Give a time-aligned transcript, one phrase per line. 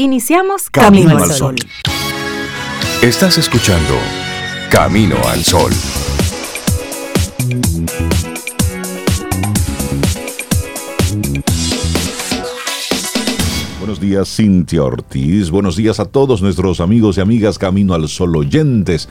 [0.00, 1.56] Iniciamos Camino, al Sol.
[3.02, 3.94] Estás escuchando
[4.70, 5.72] Camino al Sol.
[13.80, 15.50] Buenos días, Cintia Ortiz.
[15.50, 19.08] Buenos días a todos nuestros amigos y amigas Camino al Sol oyentes.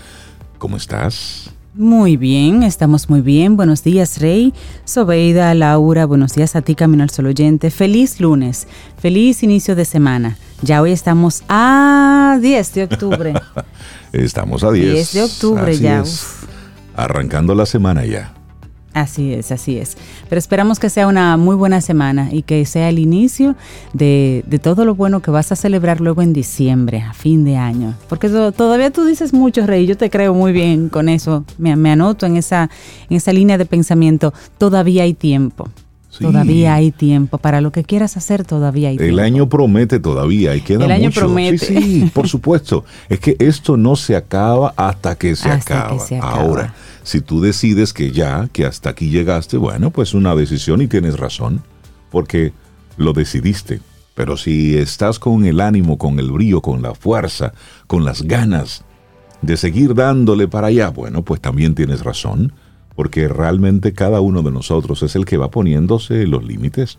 [0.58, 1.50] ¿Cómo estás?
[1.74, 3.58] Muy bien, estamos muy bien.
[3.58, 4.54] Buenos días, Rey,
[4.86, 6.06] Sobeida, Laura.
[6.06, 7.72] Buenos días a ti, Camino al Sol oyente.
[7.72, 10.38] Feliz lunes, feliz inicio de semana.
[10.62, 13.34] Ya hoy estamos a 10 de octubre.
[14.12, 14.94] estamos a 10.
[14.94, 16.04] 10 de octubre ya.
[16.96, 18.34] Arrancando la semana ya.
[18.94, 19.96] Así es, así es.
[20.28, 23.56] Pero esperamos que sea una muy buena semana y que sea el inicio
[23.94, 27.94] de, todo lo bueno que vas a celebrar luego en diciembre, a fin de año.
[28.10, 31.46] Porque todavía tú dices mucho, Rey, yo te creo muy bien con eso.
[31.60, 32.72] Me, anoto en esa,
[33.08, 34.34] en esa línea de pensamiento.
[34.58, 35.70] Todavía hay tiempo.
[36.20, 37.38] Todavía hay tiempo.
[37.38, 39.14] Para lo que quieras hacer, todavía hay tiempo.
[39.14, 41.58] El año promete todavía y queda El año promete.
[41.58, 42.86] Sí, sí, por supuesto.
[43.10, 45.98] es que esto no se acaba hasta que se, acaba.
[46.22, 50.88] Ahora, si tú decides que ya, que hasta aquí llegaste, bueno, pues una decisión y
[50.88, 51.62] tienes razón,
[52.12, 52.54] porque
[52.98, 53.80] lo decidiste.
[54.16, 57.54] Pero si estás con el ánimo, con el brío, con la fuerza,
[57.86, 58.84] con las ganas
[59.42, 62.54] de seguir dándole para allá, bueno, pues también tienes razón
[62.98, 66.98] porque realmente cada uno de nosotros es el que va poniéndose los límites.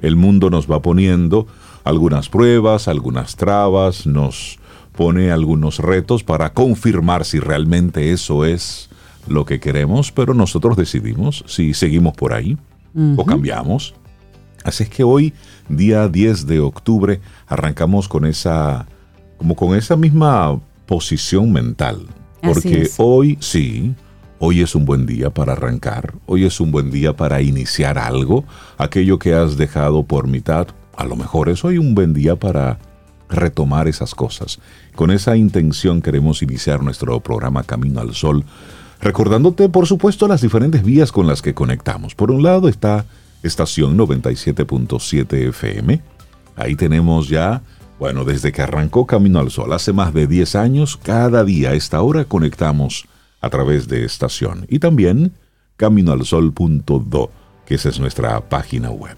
[0.00, 1.46] El mundo nos va poniendo
[1.84, 4.58] algunas pruebas, algunas trabas, nos
[4.96, 8.88] pone algunos retos para confirmar si realmente eso es
[9.28, 12.56] lo que queremos, pero nosotros decidimos si seguimos por ahí
[13.18, 13.94] o cambiamos.
[14.64, 15.34] Así es que hoy,
[15.68, 18.86] día 10 de octubre, arrancamos con esa,
[19.36, 22.06] como con esa misma posición mental.
[22.40, 23.94] Porque hoy sí,
[24.38, 28.44] Hoy es un buen día para arrancar, hoy es un buen día para iniciar algo,
[28.76, 32.78] aquello que has dejado por mitad, a lo mejor es hoy un buen día para
[33.30, 34.58] retomar esas cosas.
[34.94, 38.44] Con esa intención queremos iniciar nuestro programa Camino al Sol,
[39.00, 42.14] recordándote por supuesto las diferentes vías con las que conectamos.
[42.14, 43.06] Por un lado está
[43.42, 46.02] estación 97.7 FM,
[46.56, 47.62] ahí tenemos ya
[47.98, 51.74] bueno, desde que arrancó Camino al Sol, hace más de 10 años, cada día a
[51.74, 53.06] esta hora conectamos
[53.46, 55.32] a través de estación y también
[55.76, 57.30] caminoalsol.do,
[57.64, 59.16] que esa es nuestra página web.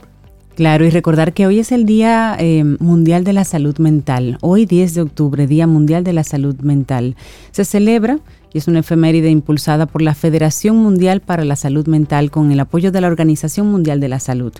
[0.54, 4.38] Claro, y recordar que hoy es el Día eh, Mundial de la Salud Mental.
[4.40, 7.14] Hoy 10 de octubre, Día Mundial de la Salud Mental.
[7.52, 8.18] Se celebra
[8.52, 12.58] y es una efeméride impulsada por la Federación Mundial para la Salud Mental con el
[12.58, 14.52] apoyo de la Organización Mundial de la Salud.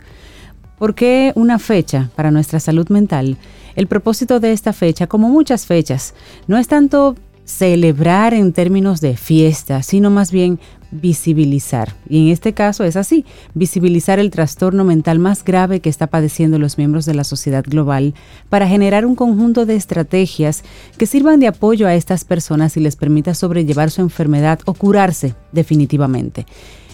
[0.78, 3.36] ¿Por qué una fecha para nuestra salud mental?
[3.74, 6.14] El propósito de esta fecha, como muchas fechas,
[6.46, 7.16] no es tanto
[7.48, 10.60] celebrar en términos de fiesta, sino más bien
[10.90, 11.94] visibilizar.
[12.06, 16.58] Y en este caso es así, visibilizar el trastorno mental más grave que está padeciendo
[16.58, 18.14] los miembros de la sociedad global
[18.50, 20.62] para generar un conjunto de estrategias
[20.98, 25.34] que sirvan de apoyo a estas personas y les permita sobrellevar su enfermedad o curarse
[25.50, 26.44] definitivamente.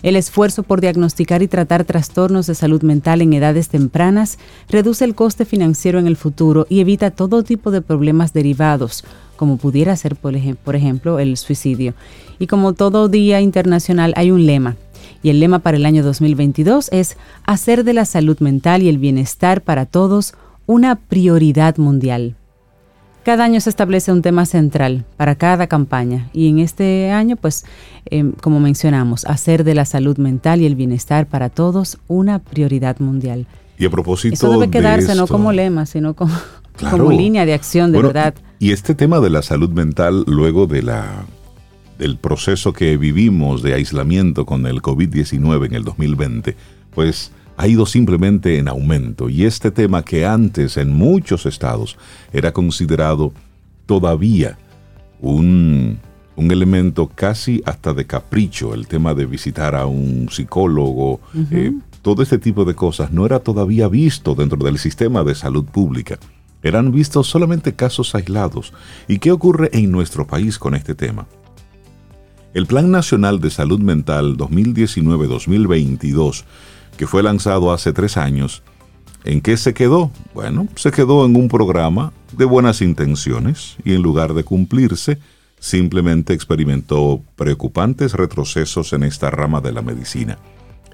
[0.05, 4.39] El esfuerzo por diagnosticar y tratar trastornos de salud mental en edades tempranas
[4.69, 9.05] reduce el coste financiero en el futuro y evita todo tipo de problemas derivados
[9.37, 11.95] como pudiera ser, por, ejemplo, el suicidio.
[12.39, 14.77] Y como todo día internacional hay un lema,
[15.23, 18.99] y el lema para el año 2022 es hacer de la salud mental y el
[18.99, 20.35] bienestar para todos
[20.67, 22.37] una prioridad mundial.
[23.25, 27.65] Cada año se establece un tema central para cada campaña y en este año, pues,
[28.05, 32.99] em, como mencionamos, hacer de la salud mental y el bienestar para todos una prioridad
[32.99, 33.47] mundial.
[33.79, 36.35] Y a propósito Eso debe quedarse no como lema, sino como,
[36.79, 38.35] como línea de acción de verdad.
[38.59, 41.27] Y este tema de la salud mental, luego de la,
[41.99, 46.57] del proceso que vivimos de aislamiento con el COVID-19 en el 2020,
[46.95, 49.29] pues ha ido simplemente en aumento.
[49.29, 51.97] Y este tema que antes en muchos estados
[52.33, 53.33] era considerado
[53.87, 54.59] todavía
[55.21, 55.99] un,
[56.37, 61.21] un elemento casi hasta de capricho, el tema de visitar a un psicólogo,
[61.51, 65.65] eh, todo este tipo de cosas no era todavía visto dentro del sistema de salud
[65.65, 66.19] pública
[66.65, 68.73] eran vistos solamente casos aislados.
[69.07, 71.27] ¿Y qué ocurre en nuestro país con este tema?
[72.55, 76.45] El Plan Nacional de Salud Mental 2019-2022,
[76.97, 78.63] que fue lanzado hace tres años,
[79.25, 80.11] ¿en qué se quedó?
[80.33, 85.19] Bueno, se quedó en un programa de buenas intenciones y en lugar de cumplirse,
[85.61, 90.39] simplemente experimentó preocupantes retrocesos en esta rama de la medicina.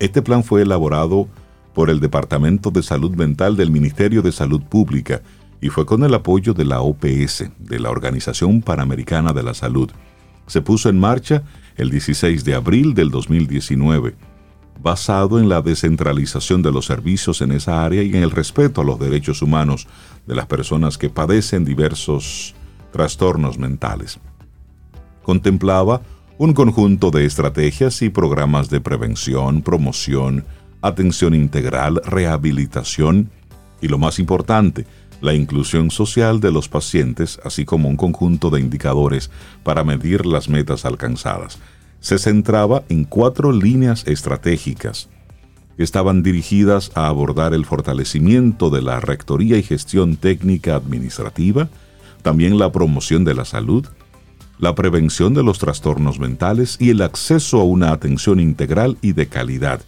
[0.01, 1.29] Este plan fue elaborado
[1.75, 5.21] por el Departamento de Salud Mental del Ministerio de Salud Pública
[5.61, 9.91] y fue con el apoyo de la OPS, de la Organización Panamericana de la Salud.
[10.47, 11.43] Se puso en marcha
[11.77, 14.15] el 16 de abril del 2019.
[14.83, 18.85] basado en la descentralización de los servicios en esa área y en el respeto a
[18.85, 19.87] los derechos humanos
[20.27, 22.55] de las personas que padecen diversos
[22.91, 24.19] trastornos mentales.
[25.23, 26.01] Contemplaba
[26.39, 30.47] un conjunto de estrategias y programas de prevención, promoción,
[30.81, 33.31] atención integral, rehabilitación
[33.83, 34.87] y lo más importante,
[35.21, 39.31] la inclusión social de los pacientes, así como un conjunto de indicadores
[39.63, 41.59] para medir las metas alcanzadas.
[42.01, 45.09] Se centraba en cuatro líneas estratégicas
[45.83, 51.69] estaban dirigidas a abordar el fortalecimiento de la rectoría y gestión técnica administrativa,
[52.23, 53.87] también la promoción de la salud,
[54.59, 59.29] la prevención de los trastornos mentales y el acceso a una atención integral y de
[59.29, 59.81] calidad.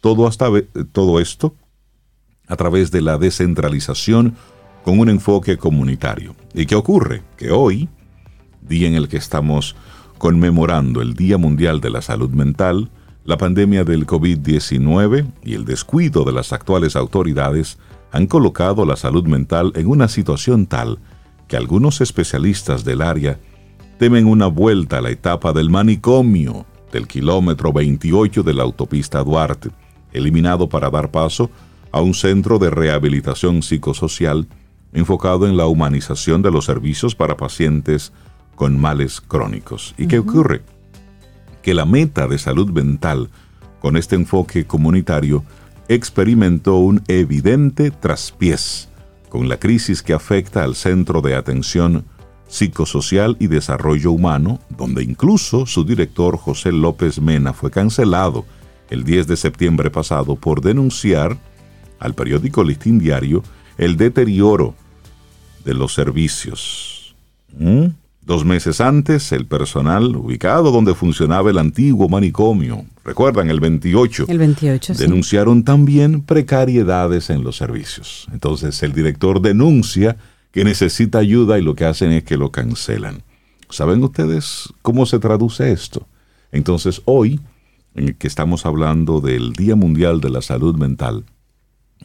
[0.00, 0.46] Todo, hasta,
[0.92, 1.54] todo esto
[2.48, 4.36] a través de la descentralización
[4.86, 6.36] con un enfoque comunitario.
[6.54, 7.24] ¿Y qué ocurre?
[7.36, 7.88] Que hoy,
[8.62, 9.74] día en el que estamos
[10.16, 12.88] conmemorando el Día Mundial de la Salud Mental,
[13.24, 17.78] la pandemia del COVID-19 y el descuido de las actuales autoridades
[18.12, 21.00] han colocado la salud mental en una situación tal
[21.48, 23.40] que algunos especialistas del área
[23.98, 29.70] temen una vuelta a la etapa del manicomio del kilómetro 28 de la autopista Duarte,
[30.12, 31.50] eliminado para dar paso
[31.90, 34.46] a un centro de rehabilitación psicosocial
[34.96, 38.14] enfocado en la humanización de los servicios para pacientes
[38.54, 39.94] con males crónicos.
[39.98, 40.62] ¿Y qué ocurre?
[41.62, 43.28] Que la meta de salud mental
[43.78, 45.44] con este enfoque comunitario
[45.88, 48.88] experimentó un evidente traspiés
[49.28, 52.06] con la crisis que afecta al Centro de Atención
[52.48, 58.46] Psicosocial y Desarrollo Humano, donde incluso su director José López Mena fue cancelado
[58.88, 61.36] el 10 de septiembre pasado por denunciar
[61.98, 63.42] al periódico Listín Diario
[63.76, 64.74] el deterioro
[65.66, 67.14] de los servicios.
[67.58, 67.86] ¿Mm?
[68.22, 74.38] Dos meses antes, el personal ubicado donde funcionaba el antiguo manicomio, recuerdan, el 28, el
[74.38, 78.26] 28 denunciaron también precariedades en los servicios.
[78.32, 80.16] Entonces el director denuncia
[80.52, 83.22] que necesita ayuda y lo que hacen es que lo cancelan.
[83.68, 86.06] ¿Saben ustedes cómo se traduce esto?
[86.52, 87.40] Entonces hoy,
[87.94, 91.24] en el que estamos hablando del Día Mundial de la Salud Mental,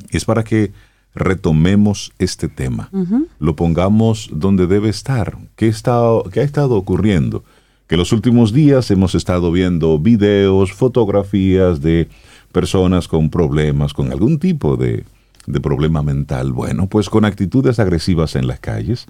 [0.09, 0.71] es para que
[1.13, 2.89] retomemos este tema,
[3.39, 5.37] lo pongamos donde debe estar.
[5.55, 7.43] ¿Qué, está, ¿Qué ha estado ocurriendo?
[7.87, 12.07] Que los últimos días hemos estado viendo videos, fotografías de
[12.51, 15.03] personas con problemas, con algún tipo de,
[15.47, 19.07] de problema mental, bueno, pues con actitudes agresivas en las calles,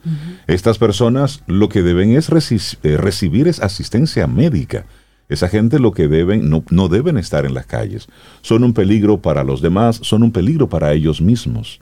[0.47, 4.85] estas personas lo que deben es eh, recibir es asistencia médica.
[5.29, 8.07] Esa gente lo que deben, no, no deben estar en las calles.
[8.41, 11.79] Son un peligro para los demás, son un peligro para ellos mismos.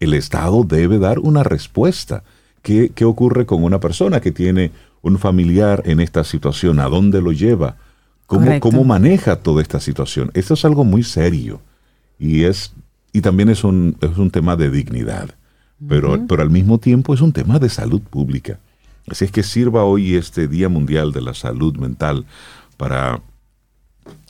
[0.00, 2.22] El Estado debe dar una respuesta.
[2.62, 4.72] ¿Qué, qué ocurre con una persona que tiene
[5.02, 6.80] un familiar en esta situación?
[6.80, 7.76] ¿A dónde lo lleva?
[8.26, 10.30] ¿Cómo, ¿Cómo, maneja toda esta situación?
[10.34, 11.62] Esto es algo muy serio
[12.18, 12.74] y es
[13.12, 15.30] y también es un, es un tema de dignidad,
[15.88, 18.58] pero, pero al mismo tiempo es un tema de salud pública.
[19.08, 22.26] Así es que sirva hoy este Día Mundial de la Salud Mental
[22.76, 23.22] para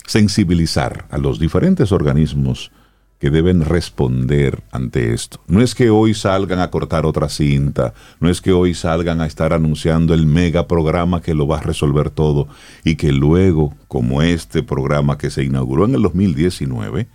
[0.06, 2.70] sensibilizar a los diferentes organismos
[3.18, 5.40] que deben responder ante esto.
[5.48, 9.26] No es que hoy salgan a cortar otra cinta, no es que hoy salgan a
[9.26, 12.48] estar anunciando el mega programa que lo va a resolver todo
[12.84, 17.08] y que luego, como este programa que se inauguró en el 2019,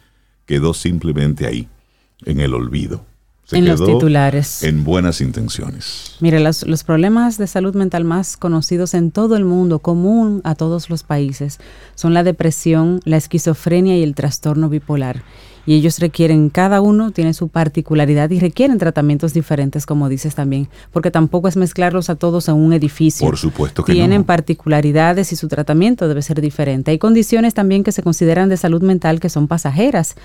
[0.45, 1.69] quedó simplemente ahí,
[2.25, 3.05] en el olvido.
[3.45, 4.63] Se en los titulares.
[4.63, 6.15] En buenas intenciones.
[6.21, 10.55] Mire, los, los, problemas de salud mental más conocidos en todo el mundo, común a
[10.55, 11.59] todos los países,
[11.95, 15.23] son la depresión, la esquizofrenia y el trastorno bipolar
[15.65, 20.67] y ellos requieren, cada uno tiene su particularidad y requieren tratamientos diferentes, como dices también,
[20.91, 23.25] porque tampoco es mezclarlos a todos en un edificio.
[23.25, 26.91] Por supuesto que Tienen particularidades y su tratamiento debe ser diferente.
[26.91, 30.15] Hay condiciones también que se consideran de salud mental que son pasajeras,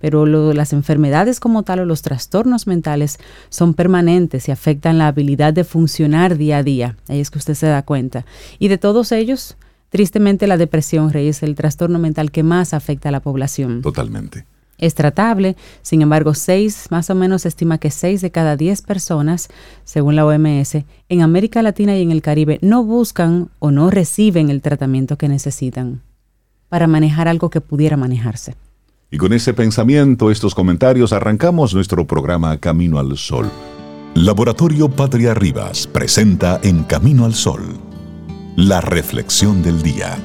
[0.00, 3.18] pero las enfermedades como tal o los trastornos mentales
[3.50, 6.96] son permanentes y afectan la habilidad de funcionar día a día.
[7.08, 8.24] Ahí es que usted se da cuenta.
[8.58, 9.56] Y de todos ellos,
[9.90, 13.82] tristemente la depresión, Rey, es el trastorno mental que más afecta a la población.
[13.82, 14.44] Totalmente
[14.78, 15.56] es tratable.
[15.82, 19.48] Sin embargo, seis, más o menos se estima que seis de cada diez personas,
[19.84, 24.50] según la OMS, en América Latina y en el Caribe no buscan o no reciben
[24.50, 26.02] el tratamiento que necesitan
[26.68, 28.54] para manejar algo que pudiera manejarse.
[29.10, 33.50] Y con ese pensamiento, estos comentarios, arrancamos nuestro programa Camino al Sol.
[34.14, 37.62] Laboratorio Patria Rivas presenta en Camino al Sol
[38.58, 40.18] la reflexión del día.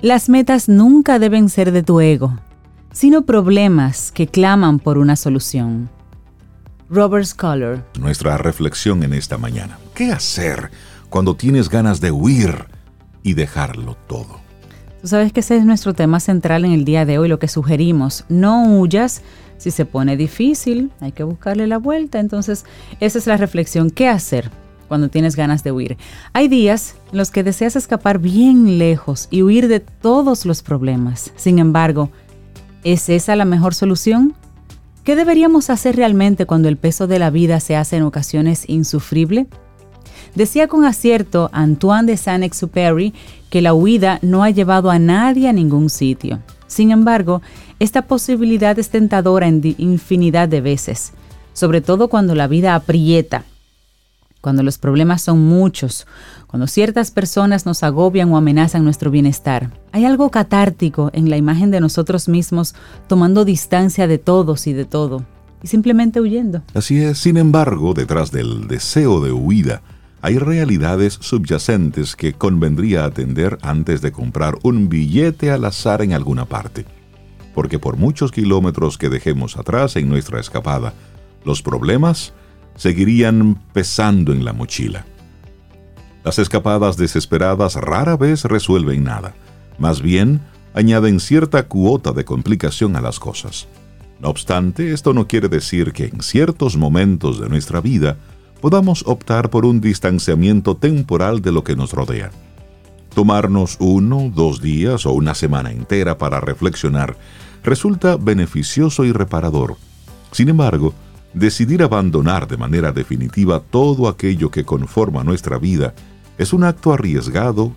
[0.00, 2.38] Las metas nunca deben ser de tu ego,
[2.92, 5.90] sino problemas que claman por una solución.
[6.88, 7.84] Robert Scholar.
[7.98, 9.76] Nuestra reflexión en esta mañana.
[9.94, 10.70] ¿Qué hacer
[11.10, 12.66] cuando tienes ganas de huir
[13.24, 14.38] y dejarlo todo?
[15.00, 17.48] Tú sabes que ese es nuestro tema central en el día de hoy, lo que
[17.48, 18.24] sugerimos.
[18.28, 19.22] No huyas.
[19.56, 22.20] Si se pone difícil, hay que buscarle la vuelta.
[22.20, 22.64] Entonces,
[23.00, 23.90] esa es la reflexión.
[23.90, 24.48] ¿Qué hacer?
[24.88, 25.96] Cuando tienes ganas de huir.
[26.32, 31.32] Hay días en los que deseas escapar bien lejos y huir de todos los problemas.
[31.36, 32.10] Sin embargo,
[32.82, 34.34] ¿es esa la mejor solución?
[35.04, 39.46] ¿Qué deberíamos hacer realmente cuando el peso de la vida se hace en ocasiones insufrible?
[40.34, 43.14] Decía con acierto Antoine de Saint-Exupéry
[43.50, 46.40] que la huida no ha llevado a nadie a ningún sitio.
[46.66, 47.40] Sin embargo,
[47.80, 51.12] esta posibilidad es tentadora en infinidad de veces,
[51.54, 53.44] sobre todo cuando la vida aprieta
[54.40, 56.06] cuando los problemas son muchos,
[56.46, 59.72] cuando ciertas personas nos agobian o amenazan nuestro bienestar.
[59.92, 62.74] Hay algo catártico en la imagen de nosotros mismos
[63.06, 65.24] tomando distancia de todos y de todo,
[65.62, 66.62] y simplemente huyendo.
[66.74, 69.82] Así es, sin embargo, detrás del deseo de huida,
[70.20, 76.44] hay realidades subyacentes que convendría atender antes de comprar un billete al azar en alguna
[76.44, 76.86] parte.
[77.54, 80.92] Porque por muchos kilómetros que dejemos atrás en nuestra escapada,
[81.44, 82.32] los problemas
[82.78, 85.04] seguirían pesando en la mochila.
[86.24, 89.34] Las escapadas desesperadas rara vez resuelven nada,
[89.78, 90.40] más bien
[90.74, 93.68] añaden cierta cuota de complicación a las cosas.
[94.20, 98.16] No obstante, esto no quiere decir que en ciertos momentos de nuestra vida
[98.60, 102.30] podamos optar por un distanciamiento temporal de lo que nos rodea.
[103.14, 107.16] Tomarnos uno, dos días o una semana entera para reflexionar
[107.64, 109.76] resulta beneficioso y reparador.
[110.32, 110.94] Sin embargo,
[111.34, 115.94] Decidir abandonar de manera definitiva todo aquello que conforma nuestra vida
[116.38, 117.72] es un acto arriesgado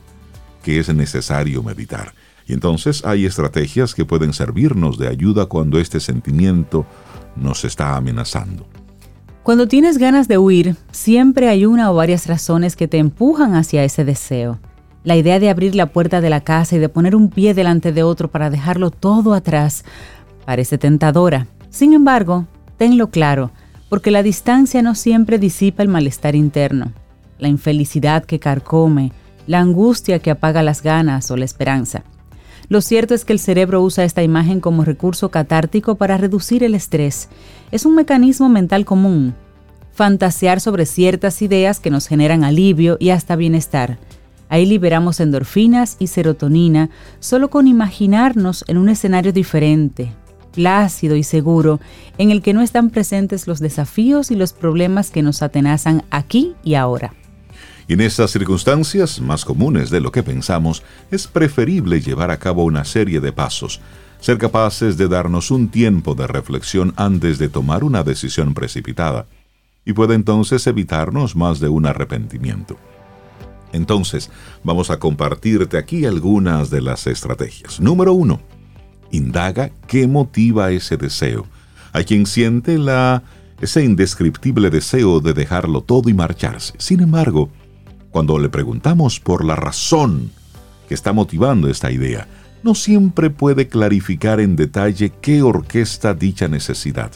[0.63, 2.13] que es necesario meditar.
[2.47, 6.85] Y entonces hay estrategias que pueden servirnos de ayuda cuando este sentimiento
[7.35, 8.67] nos está amenazando.
[9.43, 13.83] Cuando tienes ganas de huir, siempre hay una o varias razones que te empujan hacia
[13.83, 14.59] ese deseo.
[15.03, 17.91] La idea de abrir la puerta de la casa y de poner un pie delante
[17.91, 19.83] de otro para dejarlo todo atrás
[20.45, 21.47] parece tentadora.
[21.71, 22.45] Sin embargo,
[22.81, 23.51] Tenlo claro,
[23.89, 26.93] porque la distancia no siempre disipa el malestar interno,
[27.37, 29.11] la infelicidad que carcome,
[29.45, 32.01] la angustia que apaga las ganas o la esperanza.
[32.69, 36.73] Lo cierto es que el cerebro usa esta imagen como recurso catártico para reducir el
[36.73, 37.29] estrés.
[37.69, 39.35] Es un mecanismo mental común.
[39.93, 43.99] Fantasear sobre ciertas ideas que nos generan alivio y hasta bienestar.
[44.49, 50.13] Ahí liberamos endorfinas y serotonina solo con imaginarnos en un escenario diferente,
[50.53, 51.79] plácido y seguro,
[52.17, 56.53] en el que no están presentes los desafíos y los problemas que nos atenazan aquí
[56.63, 57.13] y ahora.
[57.87, 62.85] En estas circunstancias, más comunes de lo que pensamos, es preferible llevar a cabo una
[62.85, 63.81] serie de pasos,
[64.21, 69.25] ser capaces de darnos un tiempo de reflexión antes de tomar una decisión precipitada,
[69.83, 72.77] y puede entonces evitarnos más de un arrepentimiento.
[73.73, 74.29] Entonces,
[74.63, 77.79] vamos a compartirte aquí algunas de las estrategias.
[77.79, 78.41] Número uno,
[79.11, 81.45] indaga qué motiva ese deseo.
[81.93, 82.77] Hay quien siente
[83.59, 86.73] ese indescriptible deseo de dejarlo todo y marcharse.
[86.77, 87.49] Sin embargo,
[88.09, 90.31] cuando le preguntamos por la razón
[90.87, 92.27] que está motivando esta idea,
[92.63, 97.11] no siempre puede clarificar en detalle qué orquesta dicha necesidad.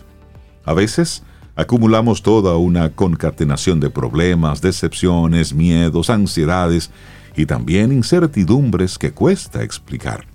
[0.63, 1.23] A veces,
[1.55, 6.89] acumulamos toda una concatenación de problemas, decepciones, miedos, ansiedades
[7.35, 10.34] y también incertidumbres que cuesta explicar.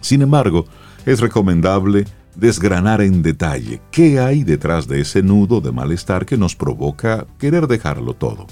[0.00, 0.66] Sin embargo,
[1.06, 6.56] es recomendable desgranar en detalle qué hay detrás de ese nudo de malestar que nos
[6.56, 8.46] provoca querer dejarlo todo.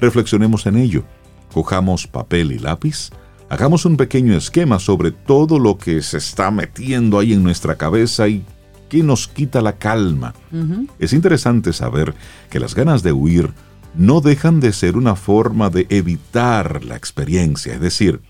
[0.00, 1.04] Reflexionemos en ello,
[1.52, 3.10] cojamos papel y lápiz,
[3.48, 8.28] hagamos un pequeño esquema sobre todo lo que se está metiendo ahí en nuestra cabeza
[8.28, 8.44] y
[8.88, 10.34] que nos quita la calma.
[10.98, 12.14] Es interesante saber
[12.48, 13.52] que las ganas de huir
[13.94, 18.20] no dejan de ser una forma de evitar la experiencia, es decir,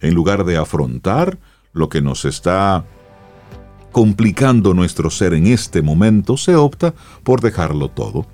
[0.00, 1.38] en lugar de afrontar,
[1.76, 2.84] lo que nos está
[3.92, 8.26] complicando nuestro ser en este momento, se opta por dejarlo todo.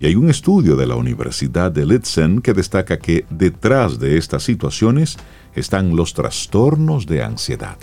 [0.00, 4.44] Y hay un estudio de la Universidad de Litzen que destaca que detrás de estas
[4.44, 5.16] situaciones
[5.54, 7.76] están los trastornos de ansiedad.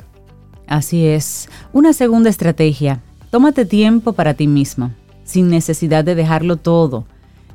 [0.67, 1.49] Así es.
[1.73, 3.01] Una segunda estrategia.
[3.31, 4.91] Tómate tiempo para ti mismo,
[5.25, 7.05] sin necesidad de dejarlo todo.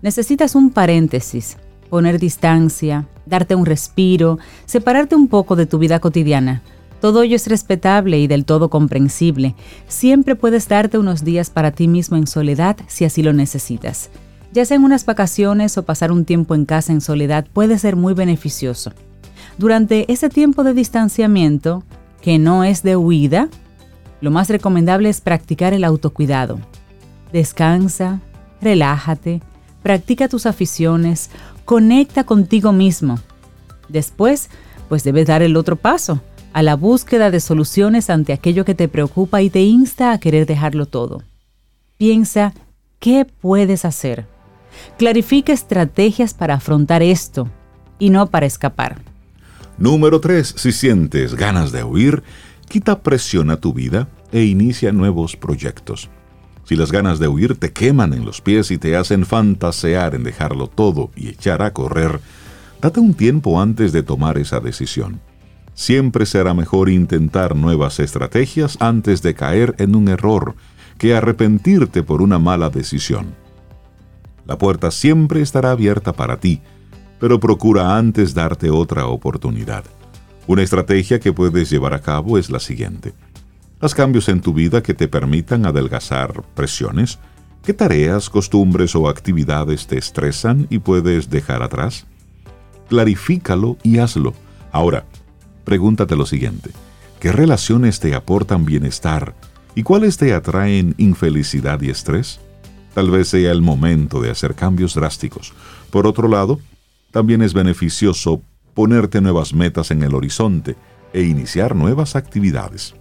[0.02, 1.56] Necesitas un paréntesis,
[1.88, 6.62] poner distancia, darte un respiro, separarte un poco de tu vida cotidiana
[7.00, 9.54] todo ello es respetable y del todo comprensible.
[9.88, 14.10] Siempre puedes darte unos días para ti mismo en soledad si así lo necesitas.
[14.52, 17.96] Ya sea en unas vacaciones o pasar un tiempo en casa en soledad puede ser
[17.96, 18.92] muy beneficioso.
[19.58, 21.84] Durante ese tiempo de distanciamiento,
[22.20, 23.48] que no es de huida,
[24.20, 26.58] lo más recomendable es practicar el autocuidado.
[27.32, 28.20] Descansa,
[28.60, 29.40] relájate,
[29.82, 31.30] practica tus aficiones,
[31.64, 33.18] conecta contigo mismo.
[33.88, 34.50] Después,
[34.88, 36.20] pues debes dar el otro paso,
[36.52, 40.46] a la búsqueda de soluciones ante aquello que te preocupa y te insta a querer
[40.46, 41.22] dejarlo todo.
[41.96, 42.54] Piensa,
[42.98, 44.26] ¿qué puedes hacer?
[44.98, 47.48] Clarifica estrategias para afrontar esto
[47.98, 48.98] y no para escapar.
[49.78, 50.54] Número 3.
[50.56, 52.22] Si sientes ganas de huir,
[52.68, 56.08] quita presión a tu vida e inicia nuevos proyectos.
[56.64, 60.22] Si las ganas de huir te queman en los pies y te hacen fantasear en
[60.22, 62.20] dejarlo todo y echar a correr,
[62.80, 65.20] date un tiempo antes de tomar esa decisión.
[65.80, 70.54] Siempre será mejor intentar nuevas estrategias antes de caer en un error
[70.98, 73.34] que arrepentirte por una mala decisión.
[74.46, 76.60] La puerta siempre estará abierta para ti,
[77.18, 79.84] pero procura antes darte otra oportunidad.
[80.46, 83.14] Una estrategia que puedes llevar a cabo es la siguiente.
[83.80, 87.18] Haz cambios en tu vida que te permitan adelgazar presiones.
[87.64, 92.06] ¿Qué tareas, costumbres o actividades te estresan y puedes dejar atrás?
[92.90, 94.34] Clarifícalo y hazlo.
[94.72, 95.06] Ahora,
[95.64, 96.70] pregúntate lo siguiente.
[97.20, 99.34] ¿Qué relaciones te aportan bienestar
[99.74, 102.40] y cuáles te atraen infelicidad y estrés?
[102.94, 105.52] Tal vez sea el momento de hacer cambios drásticos.
[105.90, 106.60] Por otro lado,
[107.10, 108.42] también es beneficioso
[108.74, 110.76] ponerte nuevas metas en el horizonte
[111.12, 112.94] e iniciar nuevas actividades.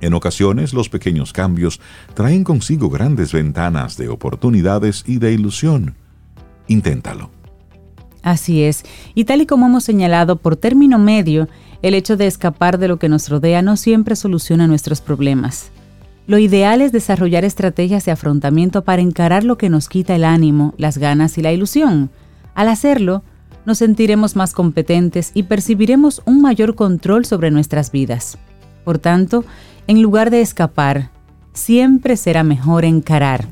[0.00, 1.80] En ocasiones los pequeños cambios
[2.14, 5.94] traen consigo grandes ventanas de oportunidades y de ilusión.
[6.66, 7.30] Inténtalo.
[8.22, 8.84] Así es,
[9.14, 11.48] y tal y como hemos señalado, por término medio,
[11.82, 15.70] el hecho de escapar de lo que nos rodea no siempre soluciona nuestros problemas.
[16.26, 20.72] Lo ideal es desarrollar estrategias de afrontamiento para encarar lo que nos quita el ánimo,
[20.78, 22.10] las ganas y la ilusión.
[22.54, 23.24] Al hacerlo,
[23.66, 28.38] nos sentiremos más competentes y percibiremos un mayor control sobre nuestras vidas.
[28.84, 29.44] Por tanto,
[29.88, 31.10] en lugar de escapar,
[31.52, 33.48] siempre será mejor encarar.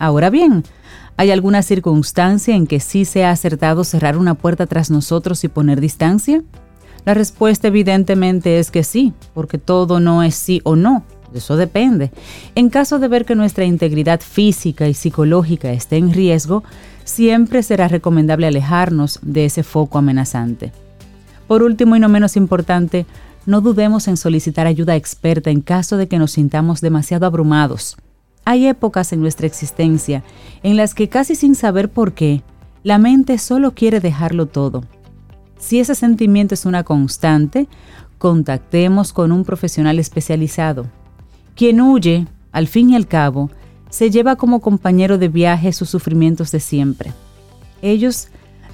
[0.00, 0.64] Ahora bien,
[1.16, 5.80] ¿hay alguna circunstancia en que sí sea acertado cerrar una puerta tras nosotros y poner
[5.80, 6.42] distancia?
[7.04, 11.02] La respuesta evidentemente es que sí, porque todo no es sí o no.
[11.34, 12.10] Eso depende.
[12.54, 16.64] En caso de ver que nuestra integridad física y psicológica esté en riesgo,
[17.04, 20.72] siempre será recomendable alejarnos de ese foco amenazante.
[21.46, 23.06] Por último y no menos importante,
[23.46, 27.96] no dudemos en solicitar ayuda experta en caso de que nos sintamos demasiado abrumados.
[28.44, 30.22] Hay épocas en nuestra existencia
[30.62, 32.42] en las que casi sin saber por qué,
[32.82, 34.84] la mente solo quiere dejarlo todo
[35.60, 37.68] si ese sentimiento es una constante,
[38.18, 40.86] contactemos con un profesional especializado.
[41.54, 43.50] Quien huye, al fin y al cabo,
[43.90, 47.12] se lleva como compañero de viaje sus sufrimientos de siempre.
[47.82, 48.28] Ellos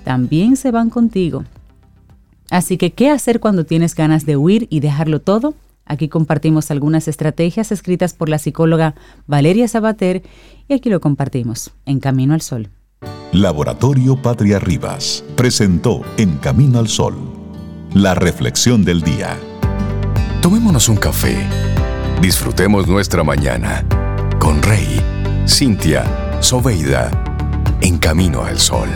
[0.04, 1.44] también se van contigo.
[2.50, 5.54] Así que, ¿qué hacer cuando tienes ganas de huir y dejarlo todo?
[5.84, 8.94] Aquí compartimos algunas estrategias escritas por la psicóloga
[9.26, 10.22] Valeria Sabater
[10.68, 12.70] y aquí lo compartimos en Camino al Sol.
[13.32, 17.14] Laboratorio Patria Rivas presentó En Camino al Sol,
[17.92, 19.36] la reflexión del día.
[20.40, 21.36] Tomémonos un café.
[22.22, 23.84] Disfrutemos nuestra mañana
[24.38, 25.00] con Rey,
[25.46, 27.10] Cintia, Soveida,
[27.82, 28.88] En Camino al Sol.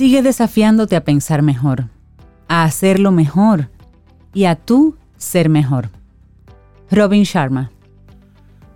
[0.00, 1.84] Sigue desafiándote a pensar mejor
[2.48, 3.68] a hacerlo mejor
[4.32, 5.90] y a tú ser mejor.
[6.90, 7.70] Robin Sharma.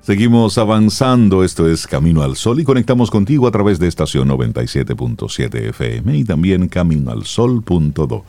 [0.02, 5.70] Seguimos avanzando, esto es Camino al Sol y conectamos contigo a través de estación 97.7
[5.70, 8.24] FM y también caminoalsol.do.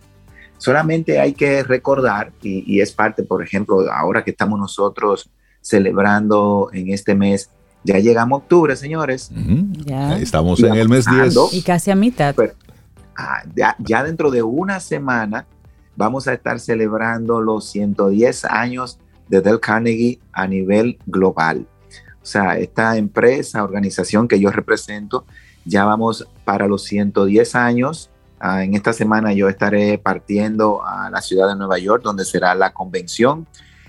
[0.57, 5.29] Solamente hay que recordar, y, es parte, por ejemplo, ahora que estamos nosotros
[5.61, 7.49] celebrando en este mes,
[7.83, 9.29] ya llegamos a octubre, señores.
[9.85, 10.17] ya.
[10.17, 11.35] Estamos en el mes 10.
[11.53, 12.33] Y casi a mitad.
[12.33, 12.53] Pues,
[13.17, 15.45] ah, ya, dentro de una semana
[15.95, 21.67] vamos a estar celebrando los 110 años de Del Carnegie a nivel global.
[22.21, 25.25] O sea, esta empresa, organización que yo represento,
[25.63, 28.09] ya vamos para los 110 años.
[28.39, 32.55] Ah, en esta semana yo estaré partiendo a la ciudad de Nueva York, donde será
[32.55, 33.47] la convención,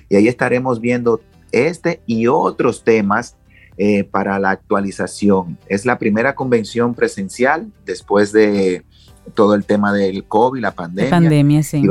[0.08, 1.20] y ahí estaremos viendo
[1.52, 3.36] este y otros temas
[3.78, 5.58] eh, para la actualización.
[5.68, 8.84] Es la primera convención presencial después de
[9.34, 11.10] todo el tema del COVID, la pandemia.
[11.10, 11.82] pandemia, sí.
[11.84, 11.88] Y,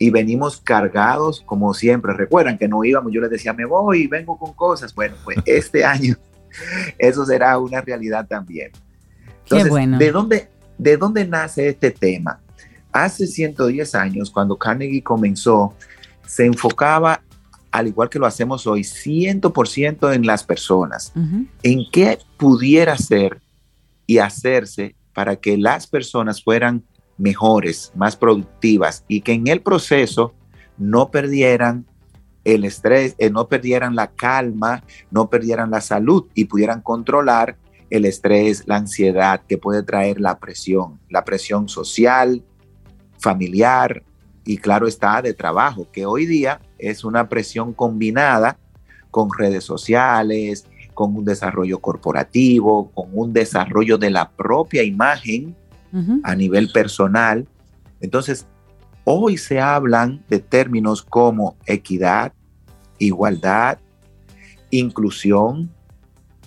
[0.00, 2.14] y, venimos cargados, como siempre.
[2.14, 4.94] Recuerdan que no íbamos, yo les decía, me voy, vengo con cosas.
[4.94, 6.16] Bueno, pues este año
[6.98, 8.72] eso será una realidad también.
[9.44, 12.40] Entonces, ¿de, dónde, ¿de dónde nace este tema?
[12.92, 15.74] Hace 110 años, cuando Carnegie comenzó,
[16.26, 17.22] se enfocaba,
[17.70, 21.12] al igual que lo hacemos hoy, 100% en las personas,
[21.62, 23.40] en qué pudiera ser
[24.06, 26.82] y hacerse para que las personas fueran
[27.20, 30.34] mejores, más productivas y que en el proceso
[30.78, 31.86] no perdieran
[32.44, 37.58] el estrés, eh, no perdieran la calma, no perdieran la salud y pudieran controlar
[37.90, 42.42] el estrés, la ansiedad que puede traer la presión, la presión social,
[43.18, 44.02] familiar
[44.44, 48.58] y claro está de trabajo, que hoy día es una presión combinada
[49.10, 55.56] con redes sociales, con un desarrollo corporativo, con un desarrollo de la propia imagen
[56.22, 57.46] a nivel personal.
[58.00, 58.46] Entonces,
[59.04, 62.32] hoy se hablan de términos como equidad,
[62.98, 63.78] igualdad,
[64.70, 65.70] inclusión,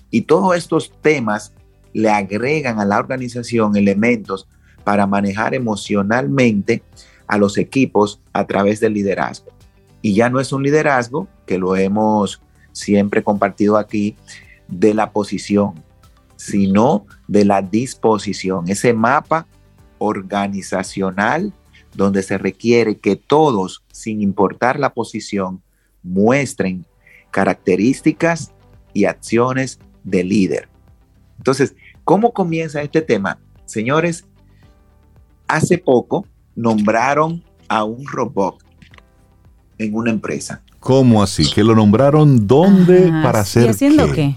[0.10, 1.53] y todos estos temas
[1.91, 4.47] le agregan a la organización elementos
[4.84, 6.84] para manejar emocionalmente
[7.27, 9.51] a los equipos a través del liderazgo.
[10.01, 12.41] Y ya no es un liderazgo, que lo hemos
[12.73, 14.15] siempre compartido aquí,
[14.67, 15.73] de la posición,
[16.35, 19.47] sino de la disposición, ese mapa
[19.97, 21.53] organizacional
[21.95, 25.61] donde se requiere que todos, sin importar la posición,
[26.01, 26.85] muestren
[27.31, 28.51] características
[28.93, 30.69] y acciones de líder.
[31.37, 33.39] Entonces, ¿cómo comienza este tema?
[33.65, 34.25] Señores,
[35.47, 38.63] hace poco nombraron a un robot
[39.77, 40.61] en una empresa.
[40.79, 41.49] ¿Cómo así?
[41.49, 44.35] ¿Que lo nombraron dónde para hacer ¿y haciendo qué?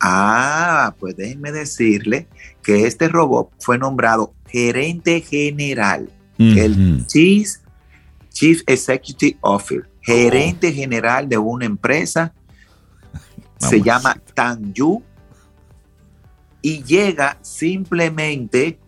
[0.00, 2.28] Ah, pues déjenme decirle
[2.62, 7.48] que este robot fue nombrado gerente general, el Chief,
[8.30, 12.34] Chief Executive Officer, gerente general de una empresa
[13.58, 14.20] se llama
[14.74, 15.02] Yu
[16.60, 18.78] y llega simplemente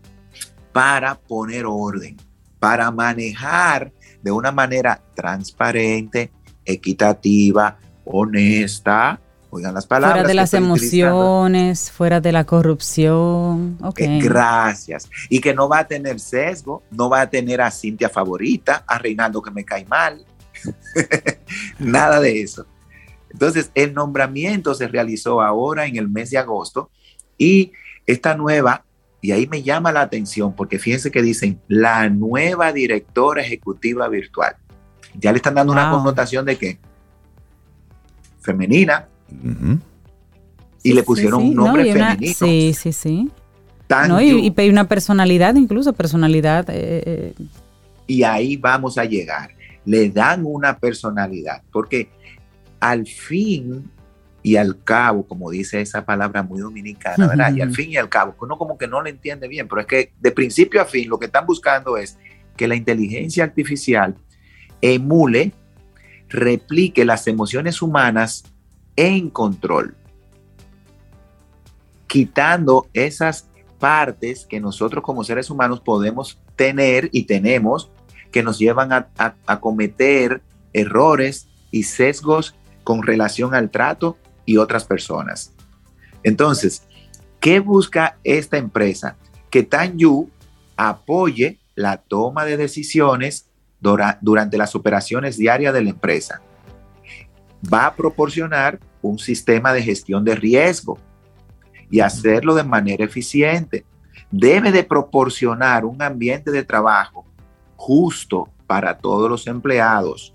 [0.73, 2.17] para poner orden,
[2.59, 3.93] para manejar
[4.23, 6.31] de una manera transparente,
[6.65, 10.19] equitativa, honesta, oigan las palabras.
[10.19, 13.79] Fuera de las emociones, fuera de la corrupción.
[13.83, 14.21] Okay.
[14.21, 15.09] gracias.
[15.29, 18.99] Y que no va a tener sesgo, no va a tener a Cintia favorita, a
[18.99, 20.25] Reinaldo que me cae mal.
[21.79, 22.67] Nada de eso.
[23.31, 26.91] Entonces, el nombramiento se realizó ahora en el mes de agosto
[27.37, 27.73] y
[28.07, 28.85] esta nueva,
[29.21, 34.57] y ahí me llama la atención porque fíjense que dicen la nueva directora ejecutiva virtual.
[35.15, 36.79] Ya le están dando una connotación de que
[38.41, 39.09] femenina.
[40.83, 42.35] Y le pusieron un nombre femenino.
[42.35, 43.31] Sí, sí, sí.
[44.21, 46.69] y, y, una personalidad, incluso personalidad.
[46.71, 47.35] Eh, eh.
[48.07, 49.51] Y ahí vamos a llegar.
[49.85, 52.11] Le dan una personalidad, porque
[52.81, 53.91] al fin
[54.43, 57.55] y al cabo, como dice esa palabra muy dominicana, ¿verdad?
[57.55, 59.87] Y al fin y al cabo, uno como que no lo entiende bien, pero es
[59.87, 62.19] que de principio a fin lo que están buscando es
[62.57, 64.17] que la inteligencia artificial
[64.81, 65.53] emule,
[66.29, 68.45] replique las emociones humanas
[68.99, 69.95] en control,
[72.09, 77.93] quitando esas partes que nosotros como seres humanos podemos tener y tenemos
[78.33, 79.09] que nos llevan a,
[79.47, 85.53] a cometer errores y sesgos con relación al trato y otras personas.
[86.25, 86.83] Entonces,
[87.39, 89.17] ¿qué busca esta empresa?
[89.49, 90.29] Que Tanyu
[90.77, 96.43] apoye la toma de decisiones durante las operaciones diarias de la empresa.
[97.73, 100.99] Va a proporcionar un sistema de gestión de riesgo
[101.91, 103.85] y hacerlo de manera eficiente.
[104.31, 107.27] Debe de proporcionar un ambiente de trabajo
[107.77, 110.35] justo para todos los empleados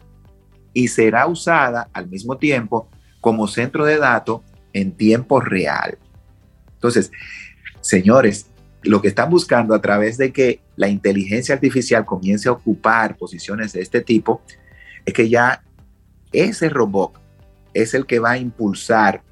[0.74, 2.90] y será usada al mismo tiempo
[3.22, 4.42] como centro de datos
[4.74, 5.98] en tiempo real.
[6.74, 7.12] Entonces,
[7.82, 8.48] señores,
[8.82, 13.72] lo que están buscando a través de que la inteligencia artificial comience a ocupar posiciones
[13.74, 14.42] de este tipo
[15.06, 15.64] es que ya
[16.32, 17.23] ese robot
[17.74, 19.24] es el que va a impulsar,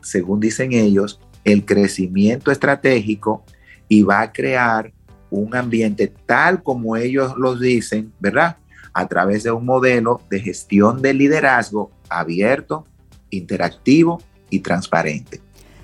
[0.00, 3.44] según dicen ellos, el crecimiento estratégico
[3.88, 4.92] y va a crear
[5.30, 8.56] un ambiente tal como ellos lo dicen, ¿verdad?
[8.92, 12.86] A través de un modelo de gestión de liderazgo abierto,
[13.30, 15.40] interactivo y transparente.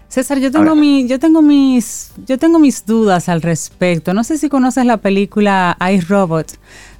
[0.08, 4.14] César, yo tengo, mi, yo, tengo mis, yo tengo mis dudas al respecto.
[4.14, 6.58] No sé si conoces la película I, Robot,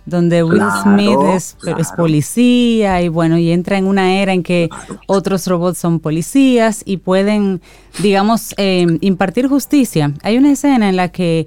[0.08, 1.56] donde Will Smith es,
[1.96, 4.68] policía y bueno, y entra en una era en que
[5.06, 7.60] otros robots son policías y pueden,
[8.02, 10.12] digamos, em, impartir justicia.
[10.22, 11.46] Hay una escena en la que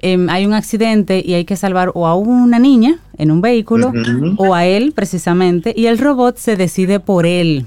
[0.00, 3.92] em, hay un accidente y hay que salvar o a una niña en un vehículo
[4.36, 7.66] o a él precisamente y el robot se decide por él.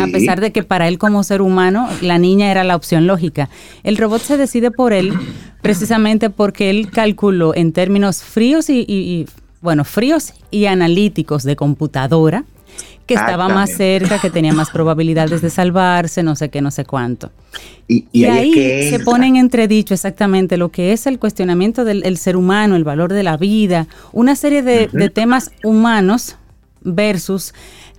[0.00, 3.50] A pesar de que para él como ser humano la niña era la opción lógica.
[3.82, 5.12] El robot se decide por él
[5.60, 9.26] precisamente porque él calculó en términos fríos y,
[9.60, 12.44] bueno, fríos y analíticos de computadora
[13.06, 16.86] que estaba más cerca, que tenía más probabilidades de salvarse, no sé qué, no sé
[16.86, 17.30] cuánto.
[17.86, 22.76] Y, ahí, se pone en entredicho exactamente lo que es el cuestionamiento del ser humano,
[22.76, 26.36] el valor de la vida, una serie de, de temas humanos
[26.82, 27.54] versus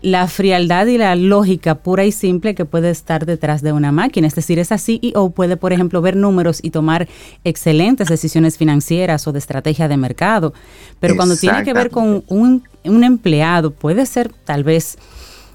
[0.05, 4.27] la frialdad y la lógica pura y simple que puede estar detrás de una máquina.
[4.27, 7.07] Es decir, esa CEO puede, por ejemplo, ver números y tomar
[7.43, 10.53] excelentes decisiones financieras o de estrategia de mercado,
[10.99, 14.99] pero cuando tiene que ver con un, empleado, puede ser tal vez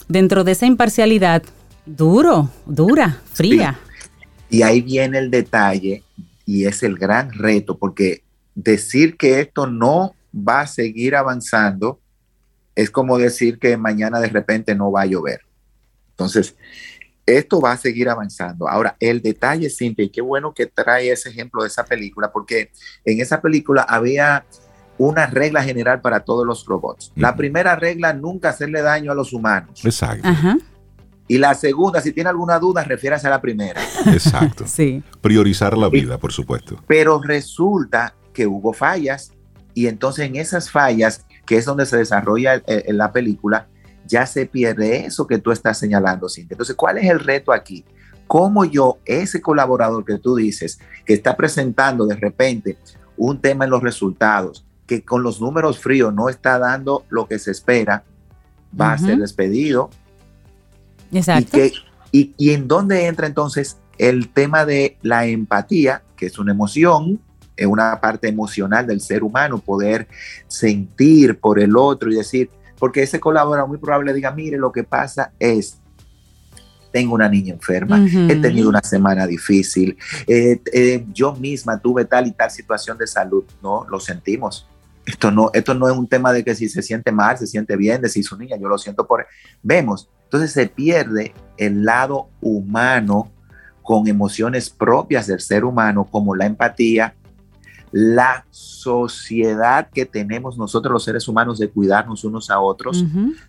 [0.09, 1.45] dentro de esa imparcialidad
[1.87, 3.79] duro, dura, fría.
[4.51, 6.03] Y ahí viene el detalle
[6.45, 8.25] y es el gran reto, porque
[8.57, 12.01] decir que esto no va a seguir avanzando
[12.81, 15.41] es como decir que mañana de repente no va a llover.
[16.13, 16.57] Entonces,
[17.27, 18.69] esto va a seguir avanzando.
[18.69, 22.71] Ahora, el detalle, Cintia, y qué bueno que trae ese ejemplo de esa película, porque
[23.05, 24.47] en esa película había
[24.97, 27.13] una regla general para todos los robots.
[27.17, 29.85] La primera regla, nunca hacerle daño a los humanos.
[29.85, 30.29] Exacto.
[31.29, 33.81] Y la segunda, si tiene alguna duda, refiérase a la primera.
[34.07, 34.67] Exacto.
[34.67, 35.03] sí.
[35.21, 36.83] Priorizar la vida, por supuesto.
[36.87, 39.33] Pero resulta que hubo fallas
[39.75, 43.67] y entonces en esas fallas que es donde se desarrolla en la película,
[44.07, 46.55] ya se pierde eso que tú estás señalando, Cintia.
[46.55, 47.85] Entonces, ¿cuál es el reto aquí?
[48.29, 52.79] ¿Cómo yo, ese colaborador que tú dices, que está presentando de repente
[53.17, 57.41] un tema en los resultados, que con los números fríos no está dando lo que
[57.41, 58.05] se espera,
[58.81, 59.91] va a ser despedido?
[61.11, 61.59] Exacto.
[62.13, 67.21] Y, y en dónde entra entonces el tema de la empatía, que es una emoción,
[67.61, 70.09] es una parte emocional del ser humano, poder
[70.49, 74.83] sentir por el otro y decir, porque ese colaborador muy probable diga, mire, lo que
[74.83, 75.79] pasa es,
[76.91, 82.29] tengo una niña enferma, he tenido una semana difícil, eh, eh, yo misma tuve tal
[82.29, 84.67] y tal situación de salud, no, lo sentimos.
[85.05, 87.77] Esto no, esto no es un tema de que si se siente mal, se siente
[87.77, 89.27] bien, de si su niña, yo lo siento por...
[89.63, 93.31] Vemos, entonces se pierde el lado humano
[93.83, 97.15] con emociones propias del ser humano, como la empatía,
[97.93, 103.05] la sociedad que tenemos nosotros los seres humanos de cuidarnos unos a otros,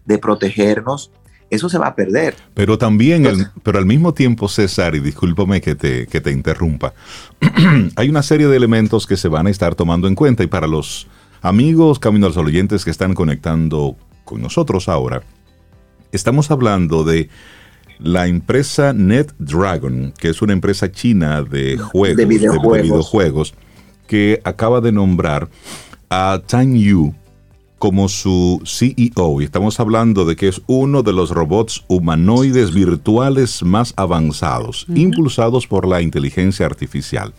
[0.06, 1.12] de protegernos,
[1.50, 2.36] eso se va a perder.
[2.54, 3.28] Pero también,
[3.62, 6.94] pero al mismo tiempo, César, y discúlpame que te, que te interrumpa,
[7.96, 10.68] hay una serie de elementos que se van a estar tomando en cuenta y para
[10.68, 11.08] los
[11.42, 15.24] amigos Camino al Sol oyentes que están conectando con nosotros ahora,
[16.12, 17.30] estamos hablando de
[18.00, 23.54] la empresa NetDragon, que es una empresa china de juegos, de videojuegos
[24.08, 25.50] que acaba de nombrar
[26.10, 27.14] a Tang Yu
[27.82, 29.42] como su CEO.
[29.42, 35.66] Y estamos hablando de que es uno de los robots humanoides virtuales más avanzados, impulsados
[35.66, 37.34] por la inteligencia artificial.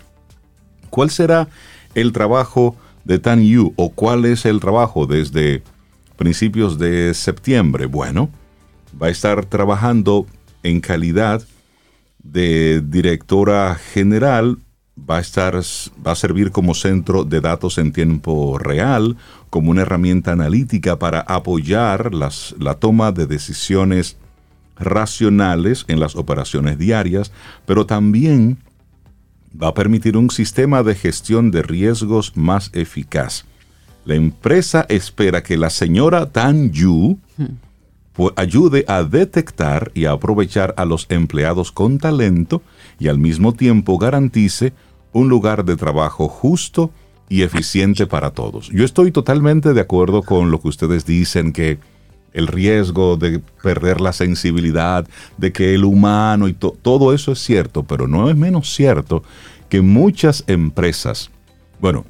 [0.90, 1.48] ¿Cuál será
[1.94, 5.62] el trabajo de Tan Yu o cuál es el trabajo desde
[6.16, 7.87] principios de septiembre?
[7.87, 8.29] Bueno,
[9.01, 10.27] va a estar trabajando
[10.64, 11.42] en calidad
[12.22, 14.59] de directora general
[14.98, 19.16] va a estar, va a servir como centro de datos en tiempo real,
[19.50, 24.16] como una herramienta analítica para apoyar las, la toma de decisiones
[24.76, 27.33] racionales en las operaciones diarias,
[27.66, 28.59] pero también
[29.61, 33.44] va a permitir un sistema de gestión de riesgos más eficaz.
[34.05, 37.18] La empresa espera que la señora Tan Yu
[38.12, 42.62] pues, ayude a detectar y a aprovechar a los empleados con talento
[42.98, 44.72] y al mismo tiempo garantice
[45.12, 46.90] un lugar de trabajo justo
[47.29, 48.68] y eficiente para todos.
[48.70, 51.79] Yo estoy totalmente de acuerdo con lo que ustedes dicen, que
[52.33, 57.83] el riesgo de perder la sensibilidad, de que el humano y todo eso es cierto,
[57.83, 59.22] pero no es menos cierto
[59.68, 61.31] que muchas empresas,
[61.81, 62.05] bueno,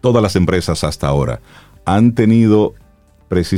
[0.00, 1.40] todas las empresas hasta ahora,
[1.84, 2.74] han tenido,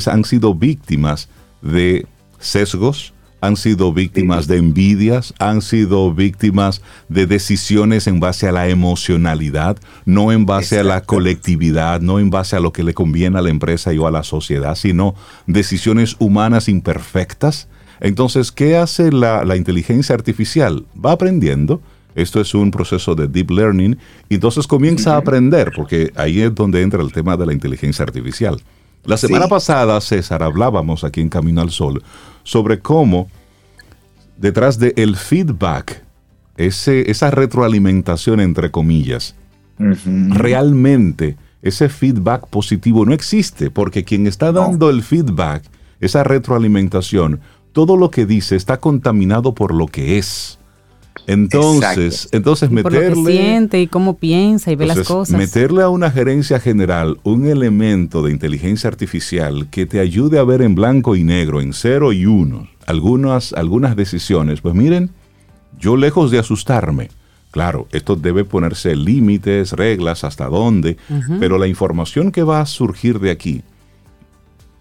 [0.07, 1.29] han sido víctimas
[1.63, 2.07] de
[2.39, 8.69] sesgos, han sido víctimas de envidias, han sido víctimas de decisiones en base a la
[8.69, 13.39] emocionalidad, no en base a la colectividad, no en base a lo que le conviene
[13.39, 15.17] a la empresa y o a la sociedad, sino
[15.49, 17.67] decisiones humanas imperfectas.
[17.99, 20.87] Entonces, ¿qué hace la, inteligencia artificial?
[20.95, 21.81] Va aprendiendo.
[22.15, 26.55] Esto es un proceso de deep learning y entonces comienza a aprender, porque ahí es
[26.55, 28.61] donde entra el tema de la inteligencia artificial.
[29.05, 32.03] La semana pasada, César, hablábamos aquí en Camino al Sol
[32.45, 33.29] sobre cómo
[34.37, 36.05] detrás del el feedback,
[36.57, 39.35] ese, esa retroalimentación entre comillas,
[39.79, 45.65] realmente ese feedback positivo no existe, porque quien está dando el feedback,
[46.01, 47.41] esa retroalimentación,
[47.73, 50.59] todo lo que dice está contaminado por lo que es.
[51.27, 53.09] Entonces, entonces meterle.
[53.09, 55.39] Por lo que siente y cómo piensa y ve las cosas.
[55.39, 60.63] Meterle a una gerencia general un elemento de inteligencia artificial que te ayude a ver
[60.63, 64.61] en blanco y negro, en cero y uno, algunas, algunas decisiones.
[64.61, 65.11] Pues miren,
[65.79, 67.09] yo lejos de asustarme.
[67.51, 70.97] Claro, esto debe ponerse límites, reglas, hasta dónde,
[71.39, 73.63] pero la información que va a surgir de aquí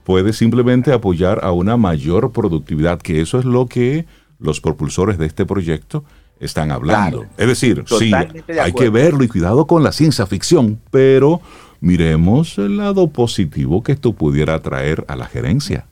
[0.06, 4.06] puede simplemente apoyar a una mayor productividad, que eso es lo que
[4.40, 6.06] los propulsores de este proyecto
[6.42, 7.26] están hablando.
[7.38, 8.12] es decir, sí,
[8.60, 11.40] hay que verlo y cuidado con la ciencia ficción, pero
[11.80, 15.86] miremos el lado positivo que esto pudiera traer a la gerencia.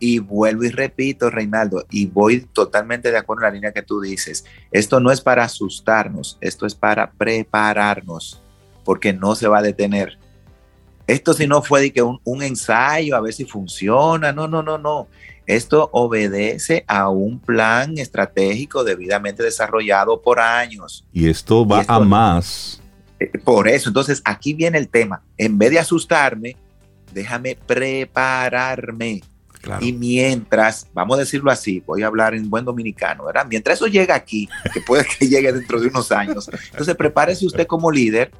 [0.00, 4.00] Y vuelvo y repito, Reinaldo, y voy totalmente de acuerdo en la línea que tú
[4.00, 4.44] dices.
[4.70, 8.42] Esto no es para asustarnos, esto es para prepararnos,
[8.84, 10.18] porque no se va a detener.
[11.06, 14.62] Esto si no fue de que un, un ensayo a ver si funciona, no, no,
[14.62, 15.06] no, no.
[15.46, 21.04] Esto obedece a un plan estratégico debidamente desarrollado por años.
[21.12, 22.80] Y esto va a más.
[23.20, 25.22] Eh, por eso, entonces aquí viene el tema.
[25.36, 26.56] En vez de asustarme,
[27.12, 29.22] déjame prepararme.
[29.80, 33.46] Y mientras, vamos a decirlo así, voy a hablar en buen dominicano, ¿verdad?
[33.48, 37.66] Mientras eso llega aquí, que puede que llegue dentro de unos años, entonces prepárese usted
[37.66, 38.30] como líder,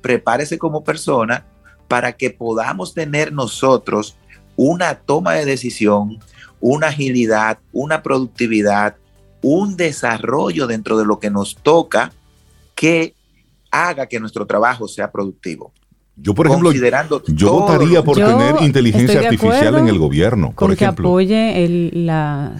[0.00, 1.44] prepárese como persona
[1.88, 4.16] para que podamos tener nosotros
[4.56, 6.18] una toma de decisión,
[6.60, 8.96] una agilidad, una productividad,
[9.42, 12.12] un desarrollo dentro de lo que nos toca
[12.74, 13.14] que
[13.70, 15.72] haga que nuestro trabajo sea productivo.
[16.18, 20.54] Yo, por ejemplo, yo votaría por tener inteligencia artificial en el gobierno.
[20.56, 22.54] Por que apoye la,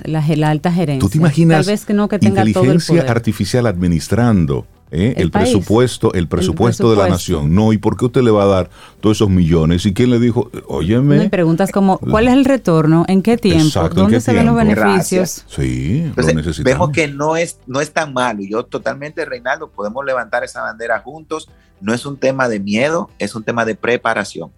[0.44, 1.00] alta gerencia.
[1.00, 5.14] ¿Tú te imaginas Tal vez que no que tenga inteligencia artificial administrando ¿eh?
[5.16, 7.54] el, presupuesto, el presupuesto, de la nación.
[7.54, 8.70] No, ¿y por qué usted le va a dar
[9.00, 9.86] todos esos millones?
[9.86, 11.18] ¿Y quién le dijo, óyeme?
[11.18, 13.04] me preguntas como, ¿cuál es el retorno?
[13.08, 13.88] ¿En qué tiempo?
[13.90, 15.44] ¿Dónde se ven los beneficios?
[15.48, 16.64] Sí, lo necesitamos.
[16.64, 18.42] Vemos que no es, no es tan malo.
[18.42, 21.48] Y yo totalmente, Reinaldo, podemos levantar esa bandera juntos.
[21.80, 24.50] No es un tema de miedo, es un tema de preparación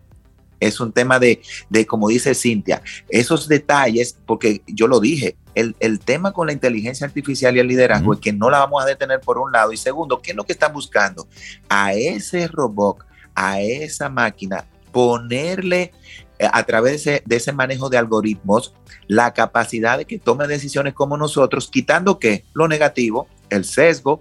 [0.61, 6.01] es un tema de, de, como dice Cintia, esos detalles, porque yo lo dije, el,
[6.01, 9.21] tema con la inteligencia artificial y el liderazgo es que no la vamos a detener
[9.21, 11.27] por un lado y segundo, ¿qué es lo que están buscando?
[11.69, 12.99] A ese robot,
[13.35, 15.93] a esa máquina, ponerle
[16.39, 18.75] eh, a través de ese, manejo de algoritmos
[19.09, 22.45] la capacidad de que tome decisiones como nosotros, quitando qué?
[22.53, 24.21] Lo negativo, el sesgo,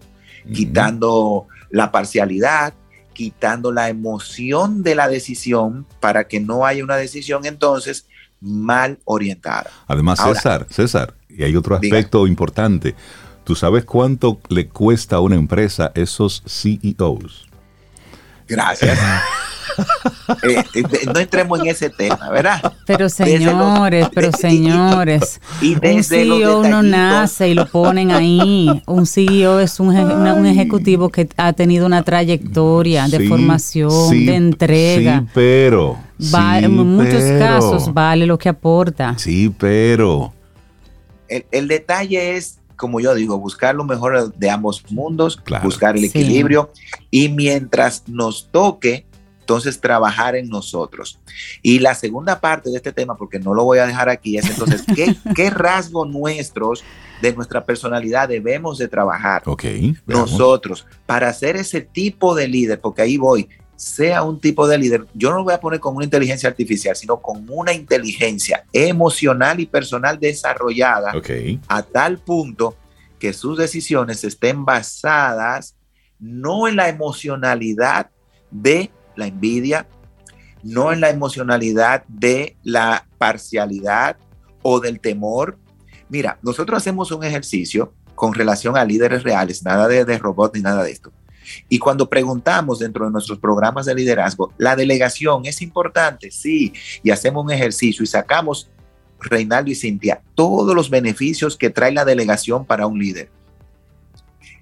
[0.52, 2.74] quitando la parcialidad,
[3.18, 8.06] quitando la emoción de la decisión para que no haya una decisión entonces
[8.40, 9.72] mal orientada.
[9.88, 12.94] Además, César, César, y hay otro aspecto importante.
[13.44, 17.48] ¿Tú sabes cuánto le cuesta a una empresa esos CEOs?
[18.48, 19.00] Gracias.
[20.44, 22.74] Eh, eh, no entremos en ese tema, ¿verdad?
[22.86, 28.70] Pero señores, pero señores, un CEO no nace y lo ponen ahí.
[28.86, 35.20] Un CEO es un, un, ejecutivo que ha tenido una trayectoria de formación, de entrega.
[35.22, 35.98] Sí, pero.
[36.34, 39.18] en muchos casos vale lo que aporta.
[39.18, 40.34] Sí, pero.
[41.30, 46.72] El, detalle es como yo digo, buscar lo mejor de ambos mundos, buscar el equilibrio
[47.10, 49.07] y mientras nos toque
[49.48, 51.20] entonces trabajar en nosotros.
[51.62, 54.50] Y la segunda parte de este tema, porque no lo voy a dejar aquí, es
[54.50, 56.84] entonces, ¿qué, qué rasgos nuestros
[57.22, 59.44] de nuestra personalidad debemos de trabajar
[60.06, 62.82] nosotros para ser ese tipo de líder?
[62.82, 65.96] Porque ahí voy, sea un tipo de líder, yo no lo voy a poner con
[65.96, 71.14] una inteligencia artificial, sino con una inteligencia emocional y personal desarrollada
[71.70, 72.76] a tal punto
[73.18, 75.78] que sus decisiones estén basadas
[76.20, 78.10] no en la emocionalidad
[78.52, 79.88] de la envidia,
[80.64, 84.18] no en la emocionalidad de la parcialidad
[84.62, 85.58] o del temor.
[86.10, 90.62] Mira, nosotros hacemos un ejercicio con relación a líderes reales, nada de, de robot ni
[90.62, 91.12] nada de esto.
[91.70, 97.10] Y cuando preguntamos dentro de nuestros programas de liderazgo, la delegación es importante, sí, y
[97.10, 98.70] hacemos un ejercicio y sacamos,
[99.20, 103.30] Reinaldo y Cintia, todos los beneficios que trae la delegación para un líder.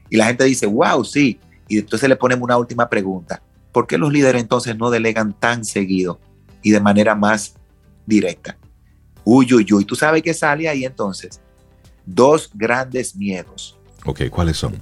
[0.09, 1.39] Y la gente dice, wow, sí.
[1.67, 3.41] Y entonces le ponemos una última pregunta.
[3.75, 6.17] ¿Por qué los líderes entonces no delegan tan seguido
[6.61, 7.55] y de manera más
[8.05, 8.57] directa?
[9.25, 11.41] Uy, uy, uy, ¿tú sabes qué sale ahí entonces?
[12.05, 13.77] Dos grandes miedos.
[14.05, 14.79] Ok, ¿cuáles son?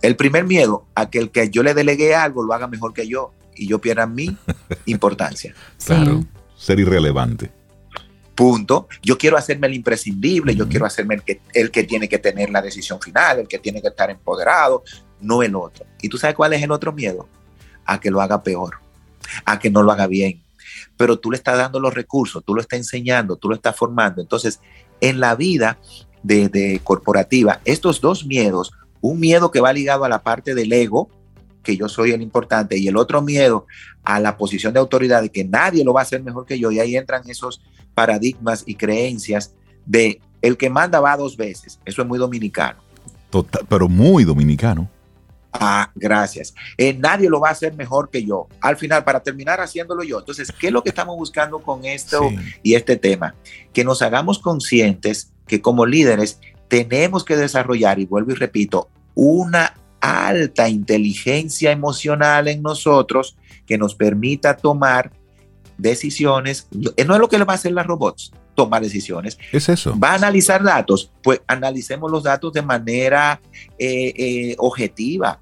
[0.00, 3.06] El primer miedo a que el que yo le delegue algo lo haga mejor que
[3.06, 4.34] yo y yo pierda mi
[4.86, 5.54] importancia.
[5.84, 6.24] Claro,
[6.56, 7.52] ser irrelevante.
[8.34, 8.88] Punto.
[9.02, 12.48] Yo quiero hacerme el imprescindible, yo quiero hacerme el que, el que tiene que tener
[12.48, 14.82] la decisión final, el que tiene que estar empoderado,
[15.20, 15.84] no el otro.
[16.00, 17.28] ¿Y tú sabes cuál es el otro miedo?
[17.88, 18.76] A que lo haga peor,
[19.46, 20.42] a que no lo haga bien.
[20.96, 24.20] Pero tú le estás dando los recursos, tú lo estás enseñando, tú lo estás formando.
[24.20, 24.60] Entonces,
[25.00, 25.78] en la vida
[26.22, 31.08] de, corporativa, estos dos miedos, un miedo que va ligado a la parte del ego,
[31.62, 33.66] que yo soy el importante, y el otro miedo
[34.04, 36.70] a la posición de autoridad de que nadie lo va a hacer mejor que yo,
[36.70, 37.62] y ahí entran esos
[37.94, 39.54] paradigmas y creencias
[39.86, 41.80] de el que manda va dos veces.
[41.86, 42.80] Eso es muy dominicano.
[43.30, 44.90] Total, pero muy dominicano.
[45.60, 46.54] Ah, gracias.
[46.76, 48.46] Eh, nadie lo va a hacer mejor que yo.
[48.60, 50.20] Al final, para terminar haciéndolo yo.
[50.20, 52.30] Entonces, ¿qué es lo que estamos buscando con esto
[52.62, 53.34] y este tema?
[53.72, 56.38] Que nos hagamos conscientes que como líderes
[56.68, 63.36] tenemos que desarrollar, y vuelvo y repito, una alta inteligencia emocional en nosotros
[63.66, 65.10] que nos permita tomar
[65.76, 66.68] decisiones.
[66.96, 69.38] Eh, no es lo que le va a hacer las robots, tomar decisiones.
[69.50, 69.98] Es eso.
[69.98, 73.40] Va a analizar datos, pues analicemos los datos de manera
[73.76, 75.40] eh, objetiva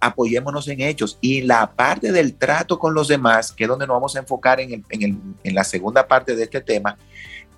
[0.00, 1.18] apoyémonos en hechos.
[1.20, 4.60] Y la parte del trato con los demás, que es donde nos vamos a enfocar
[4.60, 4.84] en,
[5.44, 6.96] la segunda parte de este tema,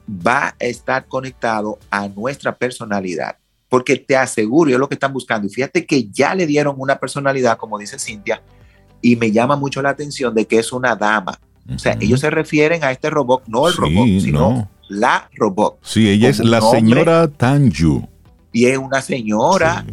[0.09, 3.37] va a estar conectado a nuestra personalidad.
[3.69, 5.47] Porque te aseguro, es lo que están buscando.
[5.47, 8.43] Y fíjate que ya le dieron una personalidad, como dice Cintia,
[9.01, 11.39] y me llama mucho la atención de que es una dama.
[11.73, 15.79] O sea, ellos se refieren a este robot, no el robot, sino la robot.
[15.83, 18.07] Sí, ella es la señora Tanju.
[18.53, 19.85] Y es una señora.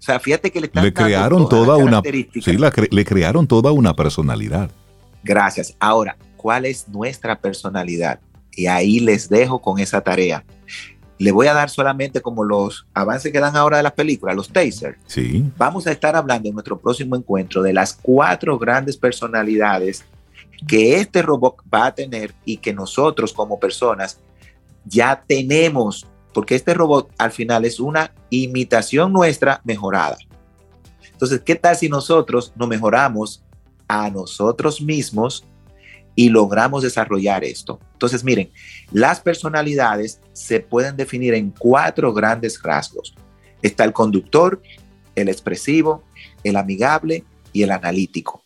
[0.00, 2.00] O sea, fíjate que le están le crearon toda una
[2.40, 2.56] sí,
[2.90, 4.70] le crearon toda una personalidad.
[5.22, 5.76] Gracias.
[5.78, 8.18] Ahora, ¿cuál es nuestra personalidad?
[8.52, 10.42] Y ahí les dejo con esa tarea.
[11.18, 14.48] Le voy a dar solamente como los avances que dan ahora de las películas, los
[14.48, 14.96] tasers.
[15.06, 15.44] Sí.
[15.58, 20.02] Vamos a estar hablando en nuestro próximo encuentro de las cuatro grandes personalidades
[20.66, 24.18] que este robot va a tener y que nosotros como personas
[24.86, 30.16] ya tenemos porque este robot al final es una imitación nuestra mejorada.
[31.12, 33.44] Entonces, ¿qué tal si nosotros nos mejoramos
[33.88, 35.44] a nosotros mismos
[36.14, 37.78] y logramos desarrollar esto?
[37.92, 38.50] Entonces, miren,
[38.90, 43.14] las personalidades se pueden definir en cuatro grandes rasgos.
[43.60, 44.62] Está el conductor,
[45.14, 46.04] el expresivo,
[46.42, 48.42] el amigable y el analítico.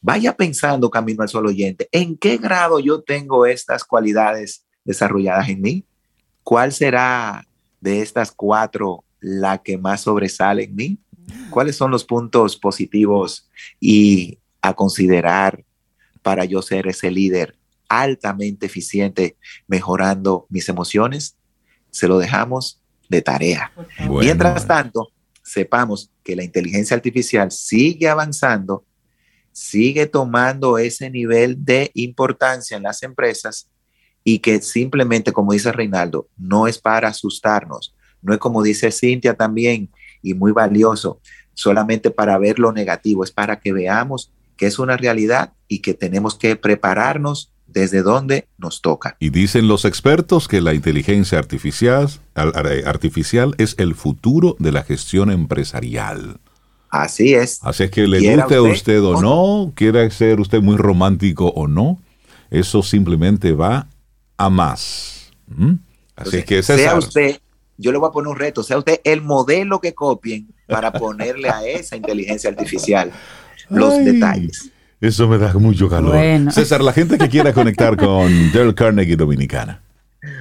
[0.00, 5.60] Vaya pensando, Camino al Sol oyente, ¿en qué grado yo tengo estas cualidades desarrolladas en
[5.60, 5.84] mí?
[6.46, 7.44] ¿Cuál será
[7.80, 10.98] de estas cuatro la que más sobresale en mí?
[11.50, 15.64] ¿Cuáles son los puntos positivos y a considerar
[16.22, 17.56] para yo ser ese líder
[17.88, 19.36] altamente eficiente
[19.66, 21.36] mejorando mis emociones?
[21.90, 23.72] Se lo dejamos de tarea.
[24.08, 25.08] Mientras tanto,
[25.42, 28.84] sepamos que la inteligencia artificial sigue avanzando,
[29.50, 33.68] sigue tomando ese nivel de importancia en las empresas
[34.28, 39.34] y que simplemente, como dice Reinaldo, no es para asustarnos, no es como dice Cintia
[39.34, 39.88] también,
[40.20, 41.20] y muy valioso,
[41.54, 45.94] solamente para ver lo negativo, es para que veamos que es una realidad y que
[45.94, 49.16] tenemos que prepararnos desde donde nos toca.
[49.20, 55.30] Y dicen los expertos que la inteligencia artificial, artificial es el futuro de la gestión
[55.30, 56.40] empresarial.
[56.90, 57.60] Así es.
[57.62, 61.68] Así es que le guste a usted o no, quiera ser usted muy romántico o
[61.68, 62.00] no,
[62.50, 63.86] eso simplemente va
[64.36, 65.32] a más.
[65.46, 65.74] ¿Mm?
[66.16, 67.40] Así que sea usted,
[67.76, 71.50] yo le voy a poner un reto, sea usted el modelo que copien para ponerle
[71.50, 73.12] a esa inteligencia artificial
[73.68, 74.70] los detalles.
[75.00, 76.52] Eso me da mucho calor.
[76.52, 79.80] César, la gente que quiera conectar con Dale Carnegie Dominicana.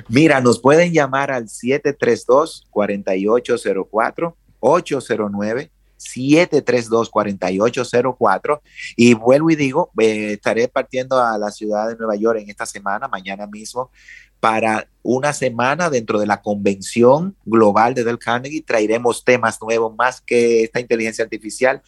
[0.07, 5.71] Mira, nos pueden llamar al 732-4804, 809.
[5.99, 8.61] 732-4804
[8.95, 12.65] y vuelvo y digo, eh, estaré partiendo a la ciudad de Nueva York en esta
[12.65, 13.91] semana, mañana mismo,
[14.39, 18.61] para una semana dentro de la convención global de Del Carnegie.
[18.61, 21.81] Traeremos temas nuevos más que esta inteligencia artificial.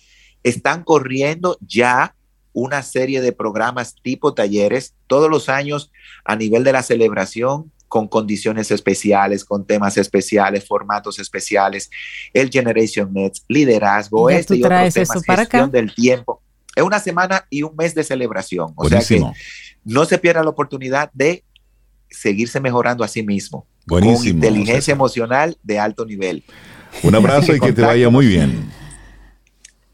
[0.43, 2.15] Están corriendo ya
[2.53, 5.91] una serie de programas tipo talleres todos los años
[6.25, 11.89] a nivel de la celebración con condiciones especiales, con temas especiales, formatos especiales,
[12.33, 16.41] el Generation Nets, liderazgo, este y otros temas, gestión del tiempo.
[16.75, 18.73] Es una semana y un mes de celebración.
[18.75, 19.23] O sea que
[19.83, 21.43] no se pierda la oportunidad de
[22.09, 23.65] seguirse mejorando a sí mismo.
[23.88, 26.43] con inteligencia emocional de alto nivel.
[27.03, 28.69] Un abrazo y que te vaya muy bien.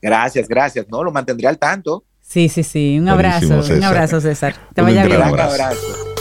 [0.02, 0.86] Gracias, gracias.
[0.90, 2.04] No, lo mantendré al tanto.
[2.22, 2.98] Sí, sí, sí.
[3.00, 4.56] Un abrazo, un abrazo, César.
[4.74, 5.22] Te vaya bien.
[5.22, 6.13] Un abrazo.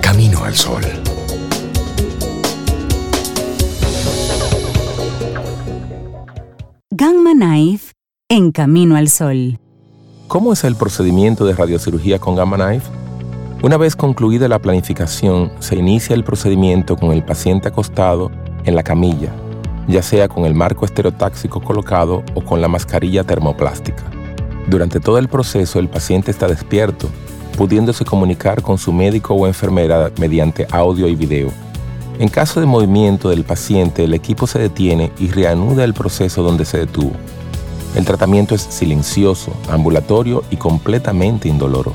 [0.00, 0.82] Camino al Sol.
[6.90, 7.92] Gamma Knife
[8.28, 9.60] en Camino al Sol.
[10.26, 12.90] ¿Cómo es el procedimiento de radiocirugía con Gamma Knife?
[13.62, 18.32] Una vez concluida la planificación, se inicia el procedimiento con el paciente acostado
[18.64, 19.32] en la camilla,
[19.88, 24.02] ya sea con el marco estereotáxico colocado o con la mascarilla termoplástica.
[24.66, 27.08] Durante todo el proceso el paciente está despierto,
[27.56, 31.50] pudiéndose comunicar con su médico o enfermera mediante audio y video.
[32.18, 36.64] En caso de movimiento del paciente, el equipo se detiene y reanuda el proceso donde
[36.64, 37.12] se detuvo.
[37.96, 41.92] El tratamiento es silencioso, ambulatorio y completamente indoloro.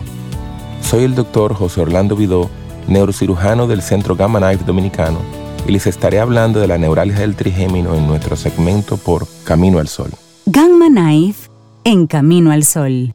[0.81, 2.49] Soy el doctor José Orlando Vidó,
[2.88, 5.19] neurocirujano del Centro Gamma Knife Dominicano,
[5.68, 9.89] y les estaré hablando de la neuralgia del trigémino en nuestro segmento por Camino al
[9.89, 10.11] Sol.
[10.45, 11.49] Gamma Knife
[11.84, 13.13] en Camino al Sol.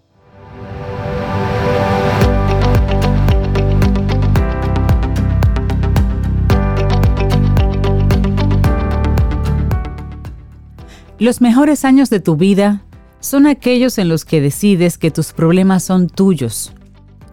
[11.18, 12.82] Los mejores años de tu vida
[13.20, 16.72] son aquellos en los que decides que tus problemas son tuyos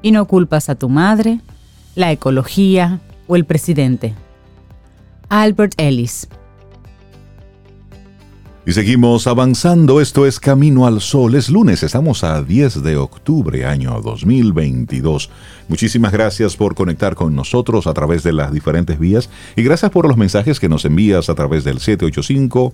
[0.01, 1.41] y no culpas a tu madre,
[1.95, 4.13] la ecología o el presidente.
[5.29, 6.27] Albert Ellis.
[8.65, 13.65] Y seguimos avanzando, esto es Camino al Sol, es lunes, estamos a 10 de octubre,
[13.65, 15.31] año 2022.
[15.69, 20.07] Muchísimas gracias por conectar con nosotros a través de las diferentes vías y gracias por
[20.07, 22.73] los mensajes que nos envías a través del 785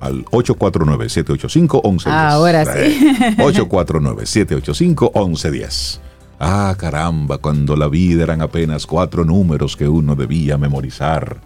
[0.00, 2.06] al 849-785-1110.
[2.06, 2.68] Ahora sí.
[3.38, 6.00] 849-785-1110.
[6.46, 11.38] Ah, caramba, cuando la vida eran apenas cuatro números que uno debía memorizar.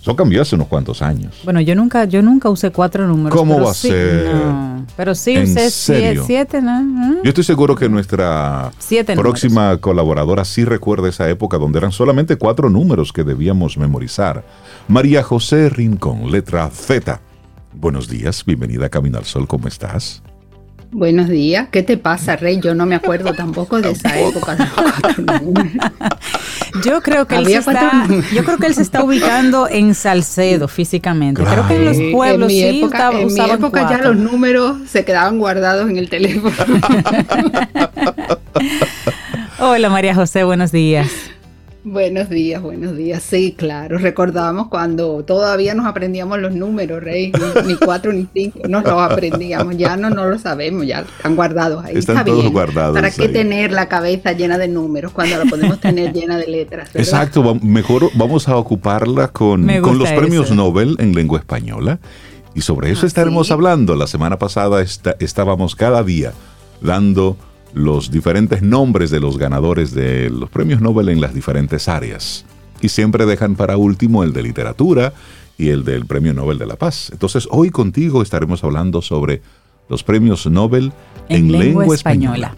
[0.00, 1.40] Eso cambió hace unos cuantos años.
[1.42, 3.36] Bueno, yo nunca, yo nunca usé cuatro números.
[3.36, 4.30] ¿Cómo va a ser?
[4.96, 7.22] Pero sí usé siete, ¿no?
[7.24, 8.70] Yo estoy seguro que nuestra
[9.16, 14.44] próxima colaboradora sí recuerda esa época donde eran solamente cuatro números que debíamos memorizar.
[14.86, 17.20] María José Rincón, letra Z.
[17.72, 20.22] Buenos días, bienvenida a Camino al Sol, ¿cómo estás?
[20.94, 21.66] Buenos días.
[21.72, 22.60] ¿Qué te pasa, Rey?
[22.60, 24.56] Yo no me acuerdo tampoco de esa época.
[26.84, 30.68] yo creo que él se está, yo creo que él se está ubicando en Salcedo
[30.68, 31.42] físicamente.
[31.42, 34.88] Creo que en los pueblos en mi sí época, en mi época ya los números
[34.88, 36.54] se quedaban guardados en el teléfono.
[39.58, 41.10] Hola María José, buenos días.
[41.84, 43.22] Buenos días, buenos días.
[43.22, 43.98] Sí, claro.
[43.98, 47.30] Recordamos cuando todavía nos aprendíamos los números, Rey.
[47.66, 48.60] Ni, cuatro ni cinco.
[48.66, 49.76] Nos los aprendíamos.
[49.76, 50.86] Ya no, no lo sabemos.
[50.86, 51.98] Ya están guardados ahí.
[51.98, 52.94] Están todos guardados.
[52.94, 56.88] ¿Para qué tener la cabeza llena de números cuando la podemos tener llena de letras?
[56.94, 57.54] Exacto.
[57.56, 61.98] Mejor vamos a ocuparla con, con los premios Nobel en lengua española.
[62.54, 63.94] Y sobre eso ah, estaremos hablando.
[63.94, 64.82] La semana pasada
[65.18, 66.32] estábamos cada día
[66.80, 67.36] dando
[67.74, 72.44] los diferentes nombres de los ganadores de los premios Nobel en las diferentes áreas.
[72.80, 75.12] Y siempre dejan para último el de literatura
[75.58, 77.10] y el del Premio Nobel de la Paz.
[77.12, 79.42] Entonces, hoy contigo estaremos hablando sobre
[79.88, 80.92] los premios Nobel
[81.28, 82.56] en, lengua, española.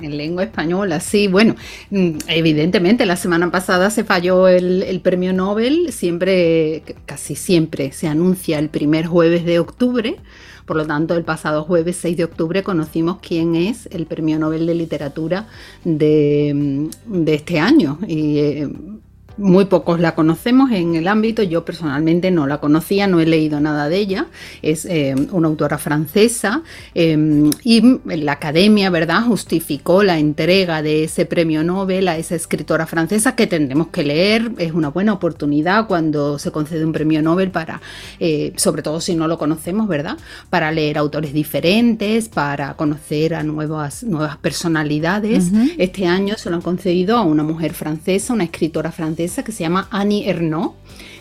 [0.00, 1.54] En lengua española, sí, bueno,
[1.90, 8.58] mm, evidentemente la semana pasada se falló el, premio Nobel, siempre, casi siempre se anuncia
[8.58, 10.16] el primer jueves de octubre,
[10.66, 14.66] por lo tanto, el pasado jueves 6 de octubre conocimos quién es el Premio Nobel
[14.66, 15.46] de Literatura
[15.84, 16.88] de,
[17.26, 17.98] este año.
[18.06, 18.68] Y, eh,
[19.36, 23.60] muy pocos la conocemos en el ámbito, yo personalmente no la conocía, no he leído
[23.60, 24.26] nada de ella,
[24.62, 26.62] es eh, una autora francesa
[26.94, 32.86] eh, y la academia, ¿verdad?, justificó la entrega de ese premio Nobel a esa escritora
[32.86, 37.50] francesa que tendremos que leer, es una buena oportunidad cuando se concede un premio Nobel
[37.50, 37.80] para,
[38.20, 40.16] eh, sobre todo si no lo conocemos, ¿verdad?,
[40.50, 45.50] para leer autores diferentes, para conocer a nuevas, nuevas personalidades.
[45.78, 49.62] Este año se lo han concedido a una mujer francesa, una escritora francesa, que se
[49.62, 50.74] llama Annie Ernaux,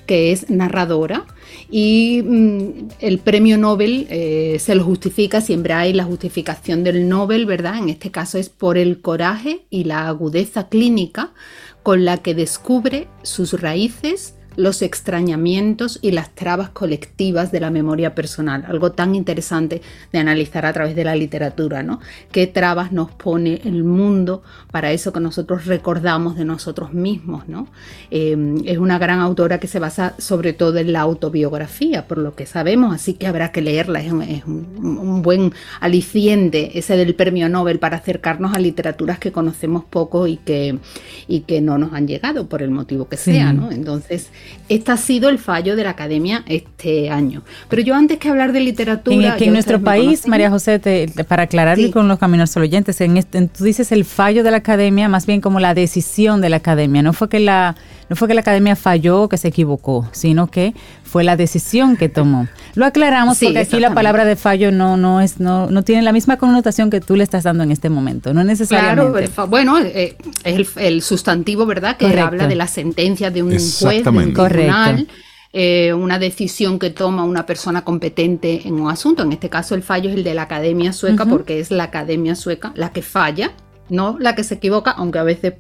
[0.06, 1.26] que es narradora.
[1.70, 7.46] Y mm, el premio Nobel eh, se lo justifica, siempre hay la justificación del Nobel,
[7.46, 7.78] ¿verdad?
[7.78, 11.34] En este caso es por el coraje y la agudeza clínica
[11.82, 18.16] con la que descubre sus raíces los extrañamientos y las trabas colectivas de la memoria
[18.16, 19.82] personal, algo tan interesante
[20.12, 22.00] de analizar a través de la literatura, ¿no?
[22.32, 27.68] ¿Qué trabas nos pone el mundo para eso que nosotros recordamos de nosotros mismos, ¿no?
[28.12, 28.36] Eh,
[28.66, 32.46] es una gran autora que se basa sobre todo en la autobiografía, por lo que
[32.46, 34.12] sabemos, así que habrá que leerla, es
[34.46, 40.38] un, buen aliciente ese del premio Nobel para acercarnos a literaturas que conocemos poco y
[40.38, 40.78] que,
[41.28, 43.72] y que no nos han llegado por el motivo que sea, ¿no?
[43.72, 44.30] Entonces,
[44.70, 47.44] este ha sido el fallo de la academia este año.
[47.70, 49.38] Pero yo antes que hablar de literatura...
[49.38, 50.80] En, en nuestro país, María José,
[51.28, 55.10] para aclararle con los caminos oyentes, en este, tú dices el fallo de la academia,
[55.10, 57.02] más bien como la decisión de la academia.
[57.02, 57.76] No fue que la,
[58.14, 61.98] no fue que la academia falló o que se equivocó, sino que fue la decisión
[61.98, 62.48] que tomó.
[62.76, 66.14] Lo aclaramos porque aquí la palabra de fallo no, no, es, no, no tiene la
[66.14, 69.30] misma connotación que tú le estás dando en este momento, no necesariamente.
[69.30, 74.04] Claro, bueno, eh, es el, sustantivo, ¿verdad?, que habla de la sentencia de un juez,
[74.04, 75.08] de un tribunal.
[75.56, 79.24] Eh, una decisión que toma una persona competente en un asunto.
[79.24, 82.36] En este caso el fallo es el de la Academia Sueca porque es la Academia
[82.36, 83.54] Sueca la que falla,
[83.90, 85.54] no la que se equivoca, aunque a veces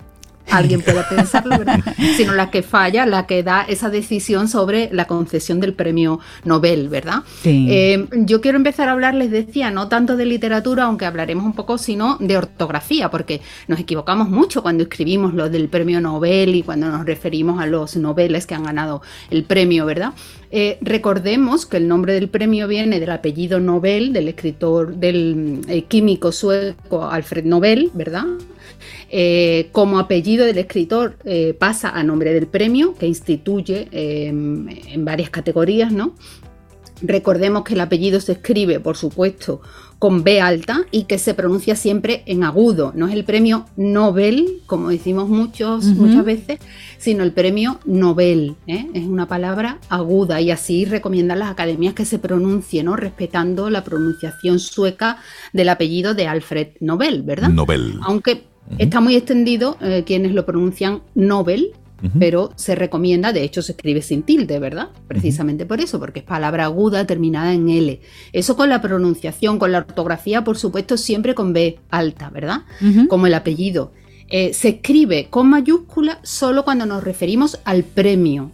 [0.49, 1.79] alguien pueda pensarlo, ¿verdad?
[2.17, 6.89] sino la que falla, la que da esa decisión sobre la concesión del premio Nobel,
[6.89, 7.23] ¿verdad?
[7.43, 11.53] Eh, yo quiero empezar a hablar, les decía, no tanto de literatura, aunque hablaremos un
[11.53, 16.63] poco, sino de ortografía, porque nos equivocamos mucho cuando escribimos lo del premio Nobel y
[16.63, 20.13] cuando nos referimos a los noveles que han ganado el premio, ¿verdad?
[20.55, 25.81] Eh, recordemos que el nombre del premio viene del apellido Nobel, del escritor, del eh,
[25.85, 28.25] químico sueco Alfred Nobel, ¿verdad?
[29.09, 31.17] Eh, como apellido del escritor
[31.57, 36.13] pasa a nombre del premio que instituye em, en varias categorías, ¿no?
[37.03, 39.61] Recordemos que el apellido se escribe, por supuesto,
[39.99, 42.93] con B alta y que se pronuncia siempre en agudo.
[42.95, 46.59] No es el premio Nobel, como decimos muchos, muchas veces,
[46.97, 48.55] sino el premio Nobel.
[48.67, 48.87] ¿eh?
[48.93, 52.95] Es una palabra aguda y así recomiendan las academias que se pronuncie, ¿no?
[52.95, 55.17] respetando la pronunciación sueca
[55.51, 57.49] del apellido de Alfred Nobel, ¿verdad?
[57.49, 57.99] Nobel.
[58.01, 58.43] Aunque
[58.77, 61.73] está muy extendido eh, quienes lo pronuncian Nobel,
[62.19, 64.89] pero se recomienda, de hecho se escribe sin tilde, ¿verdad?
[65.07, 68.01] Precisamente por eso, porque es palabra aguda terminada en L.
[68.33, 72.63] Eso con la pronunciación, con la ortografía, por supuesto, siempre con B alta, ¿verdad?
[73.07, 73.93] Como el apellido.
[74.29, 78.51] Eh, se escribe con mayúscula solo cuando nos referimos al premio.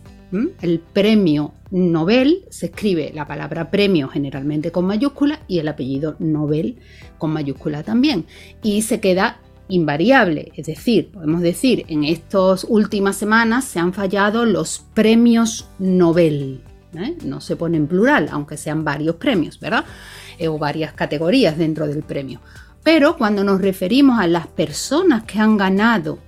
[0.61, 6.77] El premio Nobel se escribe la palabra premio generalmente con mayúscula y el apellido Nobel
[7.17, 8.25] con mayúscula también.
[8.61, 9.39] Y se queda
[9.69, 10.51] invariable.
[10.55, 16.61] Es decir, podemos decir, en estas últimas semanas se han fallado los premios Nobel.
[16.95, 17.17] ¿eh?
[17.23, 19.85] No se pone en plural, aunque sean varios premios, ¿verdad?
[20.37, 22.41] Eh, o varias categorías dentro del premio.
[22.83, 26.19] Pero cuando nos referimos a las personas que han ganado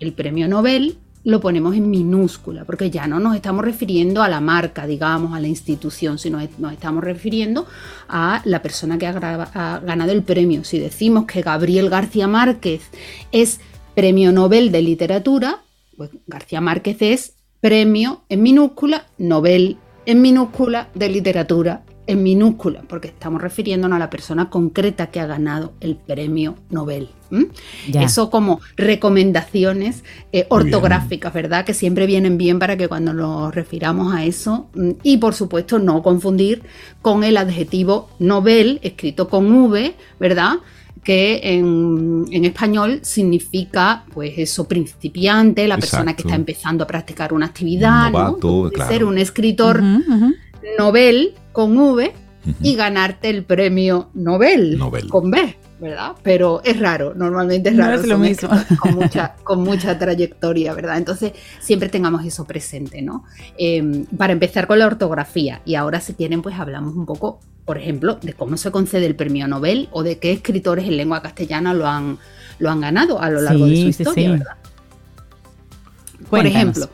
[0.00, 4.40] el premio Nobel, lo ponemos en minúscula, porque ya no nos estamos refiriendo a la
[4.40, 7.66] marca, digamos, a la institución, sino nos estamos refiriendo
[8.06, 10.62] a la persona que ha, ganado el premio.
[10.62, 12.82] Si decimos que Gabriel García Márquez
[13.32, 13.58] es
[13.96, 15.62] premio Nobel de literatura,
[15.96, 23.08] pues García Márquez es premio en minúscula, Nobel en minúscula de literatura en minúscula, porque
[23.08, 27.08] estamos refiriéndonos a la persona concreta que ha ganado el premio Nobel.
[27.92, 31.64] Eso como recomendaciones eh, ortográficas, ¿verdad?
[31.64, 34.68] Que siempre vienen bien para que cuando nos refiramos a eso,
[35.02, 36.62] y por supuesto no confundir
[37.02, 40.58] con el adjetivo Nobel, escrito con V, ¿verdad?
[41.06, 47.46] que en, español significa, pues eso, principiante, la persona que está empezando a practicar una
[47.46, 48.36] actividad, ¿no?
[48.88, 49.80] ser un escritor
[50.78, 52.12] Nobel con V
[52.62, 55.56] y ganarte el premio Nobel, con B.
[55.78, 56.12] ¿verdad?
[56.22, 57.96] Pero es raro, normalmente es raro.
[57.96, 58.48] No es lo mismo.
[58.80, 60.96] Con mucha, con mucha trayectoria, ¿verdad?
[60.96, 63.24] Entonces, siempre tengamos eso presente, ¿no?
[63.58, 67.78] Em, para empezar con la ortografía, y ahora si quieren, pues hablamos un poco, por
[67.78, 71.74] ejemplo, de cómo se concede el premio Nobel o de qué escritores en lengua castellana
[71.74, 72.18] lo han,
[72.58, 74.56] lo han ganado a lo largo de su historia, ¿verdad?
[76.30, 76.88] Por ejemplo,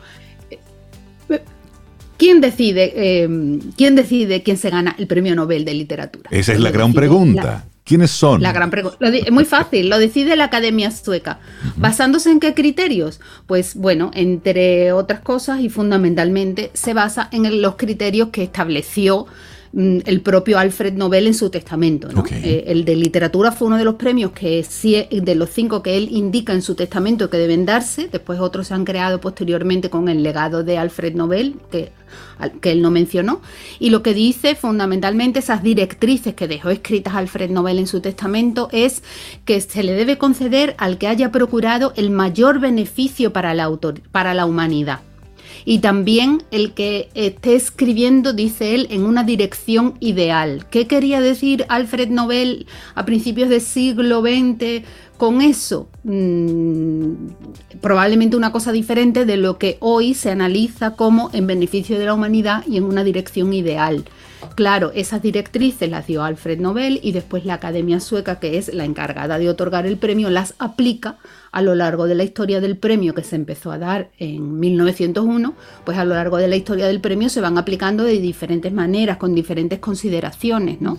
[2.17, 6.29] ¿quién decide, eh, ¿quién decide quién se gana el premio Nobel de Literatura?
[6.31, 7.65] Esa es la gran pregunta.
[7.83, 8.41] ¿Quiénes son?
[8.41, 11.39] La gran es muy fácil, lo decide la Academia Sueca.
[11.75, 13.19] ¿Basándose en qué criterios?
[13.45, 19.27] Pues bueno, entre otras cosas y fundamentalmente se basa en los criterios que estableció
[19.75, 22.07] el propio Alfred Nobel en su testamento.
[22.31, 24.63] Eh, el de literatura fue uno de los premios que
[25.11, 28.07] de los cinco que él indica en su testamento que deben darse.
[28.07, 31.91] Después otros se han creado posteriormente con el legado de Alfred Nobel, que,
[32.61, 33.41] que él no mencionó.
[33.79, 38.69] Y lo que dice fundamentalmente esas directrices que dejó escritas Alfred Nobel en su testamento
[38.71, 39.01] es
[39.43, 43.71] que se le debe conceder al que haya procurado el mayor beneficio para la,
[44.11, 44.99] para la humanidad
[45.65, 50.65] y también el que esté escribiendo, dice él, en una dirección ideal.
[50.69, 54.83] ¿Qué quería decir Alfred Nobel a principios del siglo XX
[55.17, 55.87] con eso?
[56.03, 57.13] Mm,
[57.81, 62.13] probablemente una cosa diferente de lo que hoy se analiza como en beneficio de la
[62.13, 64.05] humanidad y en una dirección ideal.
[64.55, 68.85] Claro, esas directrices las dio Alfred Nobel y después la Academia Sueca, que es la
[68.85, 71.17] encargada de otorgar el premio, las aplica
[71.53, 75.53] a lo largo de la historia del premio que se empezó a dar en 1901,
[75.85, 79.17] pues a lo largo de la historia del premio se van aplicando de diferentes maneras,
[79.17, 80.97] con diferentes consideraciones, ¿no?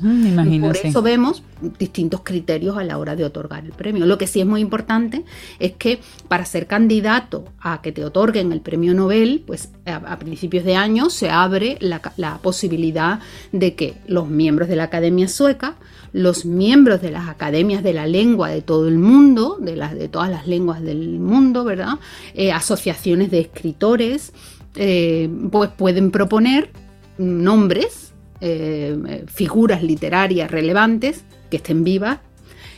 [0.61, 1.43] por eso vemos
[1.79, 4.07] distintos criterios a la hora de otorgar el premio.
[4.07, 5.25] Lo que sí es muy importante
[5.59, 5.99] es que
[6.29, 11.11] para ser candidato a que te otorguen el premio Nobel, pues a, principios de año
[11.11, 13.19] se abre la, la posibilidad
[13.51, 15.75] de que los miembros de la Academia Sueca
[16.15, 20.09] los miembros de las academias de la lengua de todo el mundo, de, las, de
[20.09, 21.95] todas las lenguas del mundo, ¿verdad?
[22.35, 24.33] Eh, asociaciones de escritores,
[24.77, 26.71] eh, pues pueden proponer
[27.19, 32.21] nombres, eh, figuras literarias relevantes que estén vivas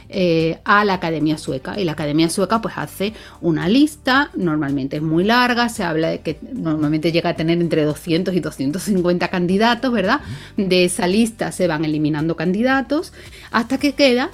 [0.08, 1.78] eh, a la Academia Sueca.
[1.78, 6.20] Y la Academia Sueca pues hace una lista, normalmente es muy larga, se habla de
[6.20, 10.20] que normalmente llega a tener entre 200 y 250 candidatos, ¿verdad?
[10.56, 13.12] De esa lista se van eliminando candidatos
[13.50, 14.30] hasta que queda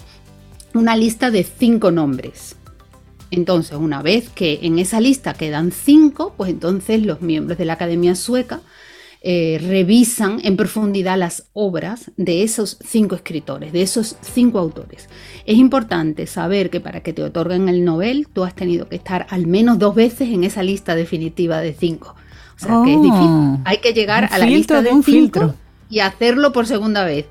[0.75, 2.57] una lista de cinco nombres.
[3.31, 7.73] Entonces, una vez que en esa lista quedan cinco, pues entonces los miembros de la
[7.73, 8.61] Academia Sueca
[9.25, 15.09] eh, revisan en profundidad las obras de esos cinco escritores, de esos cinco autores.
[15.47, 19.29] Es importante saber que para que te otorguen el Nobel, tú has tenido que estar
[19.31, 22.17] al menos dos veces en esa lista definitiva de cinco.
[22.57, 23.29] O sea que es difícil.
[23.29, 23.59] Oh.
[23.65, 25.55] Hay que llegar a la lista de, un filtro
[25.89, 27.27] y hacerlo por segunda vez.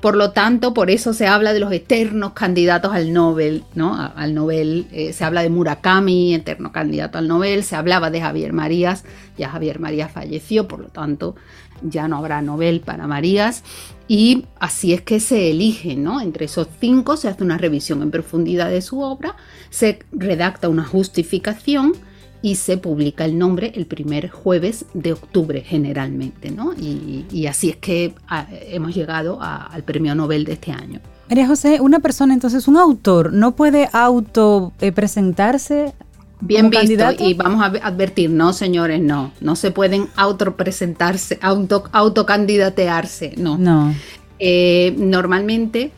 [0.00, 3.96] Por lo tanto, por eso se habla de los eternos candidatos al Nobel, ¿no?
[4.14, 8.52] Al Nobel, eh, se habla de Murakami, eterno candidato al Nobel, se hablaba de Javier
[8.52, 9.04] Marías,
[9.36, 11.34] ya Javier Marías falleció, por lo tanto,
[11.82, 13.64] ya no habrá Nobel para Marías.
[14.06, 16.20] Y así es que se elige, ¿no?
[16.20, 19.34] Entre esos cinco se hace una revisión en profundidad de su obra,
[19.70, 21.94] se redacta una justificación
[22.40, 26.72] y se publica el nombre el primer jueves de octubre generalmente, ¿no?
[26.74, 31.00] Y, así es que ah, hemos llegado al premio Nobel de este año.
[31.28, 35.92] María José, una persona, entonces un autor, ¿no puede auto eh, presentarse?
[36.40, 43.34] Bien visto, y vamos a advertir, no señores, no, no se pueden autopresentarse, auto, autocandidatearse,
[43.36, 43.58] no.
[43.58, 43.92] No.
[44.38, 45.90] Eh, normalmente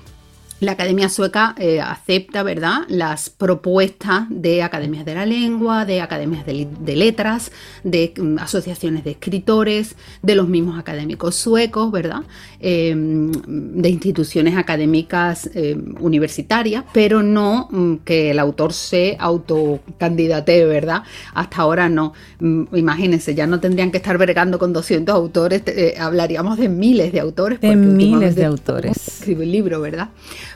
[0.60, 6.44] la Academia Sueca eh, acepta, ¿verdad?, las propuestas de academias de la lengua, de academias
[6.44, 7.50] de, letras,
[7.82, 12.22] de mm, asociaciones de escritores, de los mismos académicos suecos, ¿verdad?,
[12.60, 21.02] em, de instituciones académicas em, universitarias, pero no mm, que el autor se autocandidate, ¿verdad?
[21.32, 22.12] Hasta ahora no.
[22.38, 27.12] Mm, imagínense, ya no tendrían que estar bregando con 200 autores, eh, hablaríamos de miles
[27.12, 27.60] de autores.
[27.62, 29.08] De miles de autores.
[29.08, 30.10] Escribe el libro, ¿verdad?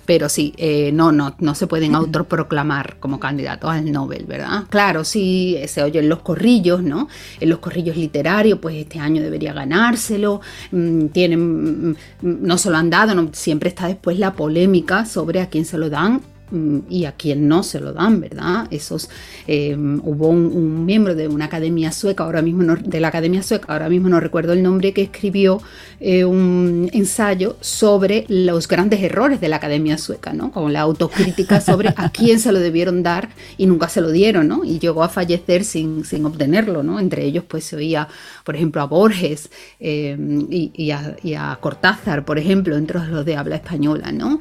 [0.07, 4.65] Pero sí, eh, no, no, no se pueden autoproclamar como candidatos al Nobel, ¿verdad?
[4.71, 7.09] Claro, sí, se oyen los corrillos, ¿no?
[7.41, 10.41] En los corrillos literarios, pues este año debería ganárselo,
[10.71, 15.49] mm, tienen, mm, no se lo han dado, siempre está después la polémica sobre a
[15.49, 18.67] quién se lo dan Mm, y a quien no se lo dan, ¿verdad?
[18.71, 19.09] Esos,
[19.47, 23.73] eh, hubo un, miembro de una academia sueca, ahora mismo no, de la academia sueca,
[23.73, 25.61] ahora mismo no recuerdo el nombre, que escribió
[26.01, 30.53] eh, un ensayo sobre los grandes errores de la academia sueca, ¿no?
[30.53, 34.49] Con la autocrítica sobre a quién se lo debieron dar y nunca se lo dieron,
[34.49, 34.65] ¿no?
[34.65, 37.01] Y llegó a fallecer sin, sin obtenerlo, ¿no?
[37.01, 38.09] Entre ellos, pues se oía,
[38.45, 40.17] por ejemplo, a Borges eh,
[40.51, 44.41] y, a, y a Cortázar, por ejemplo, entre los de habla española, ¿no?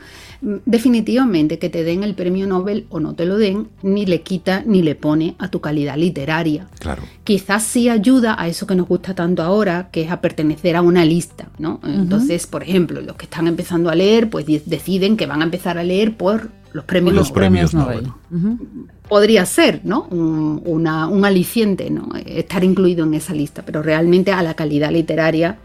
[0.65, 4.63] definitivamente que te den el premio Nobel o no te lo den, ni le quita
[4.65, 6.67] ni le pone a tu calidad literaria.
[6.79, 7.03] Claro.
[7.23, 10.81] Quizás sí ayuda a eso que nos gusta tanto ahora, que es a pertenecer a
[10.81, 11.79] una lista, ¿no?
[11.83, 15.77] Entonces, por ejemplo, los que están empezando a leer, pues deciden que van a empezar
[15.77, 18.07] a leer por los premios los Premios Nobel.
[19.07, 20.07] podría ser ¿no?
[20.09, 22.09] un, un aliciente, ¿no?
[22.25, 25.59] estar incluido en esa lista, pero realmente a la calidad literaria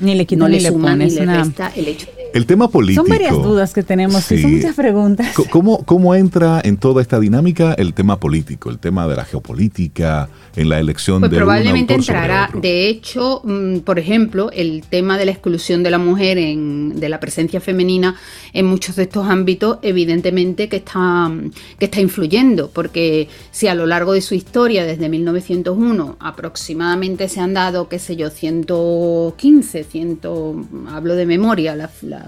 [0.00, 3.02] ni le quita ni, le suma ni le resta el hecho de el tema político.
[3.02, 5.34] Son varias dudas que tenemos, son muchas preguntas.
[5.50, 10.28] ¿Cómo, ¿Cómo entra en toda esta dinámica el tema político, el tema de la geopolítica,
[10.56, 15.16] en la elección pues de probablemente un entrará, de hecho, mm, por ejemplo, el tema
[15.16, 18.16] de la exclusión de la mujer, en, de la presencia femenina
[18.52, 21.30] en muchos de estos ámbitos, evidentemente que está,
[21.78, 27.40] que está influyendo, porque si a lo largo de su historia, desde 1901 aproximadamente se
[27.40, 30.20] han dado, qué sé yo, 115, 100,
[30.90, 32.23] hablo de memoria, la la,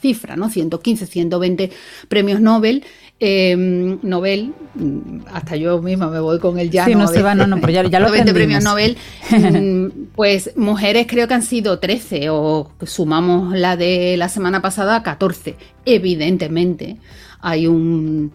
[0.00, 0.50] cifra, ¿no?
[0.50, 1.70] 115, 120
[2.08, 2.84] premios Nobel.
[3.20, 6.84] Em, Nobel, mm, hasta yo misma me voy con el ya.
[6.84, 8.96] Sí, no se va, no, no, pero ya, ya lo 20 premios Nobel,
[9.30, 15.02] mm, pues mujeres creo que han sido 13 o sumamos la de la semana pasada
[15.02, 15.56] 14.
[15.84, 16.96] Evidentemente
[17.40, 18.32] hay un,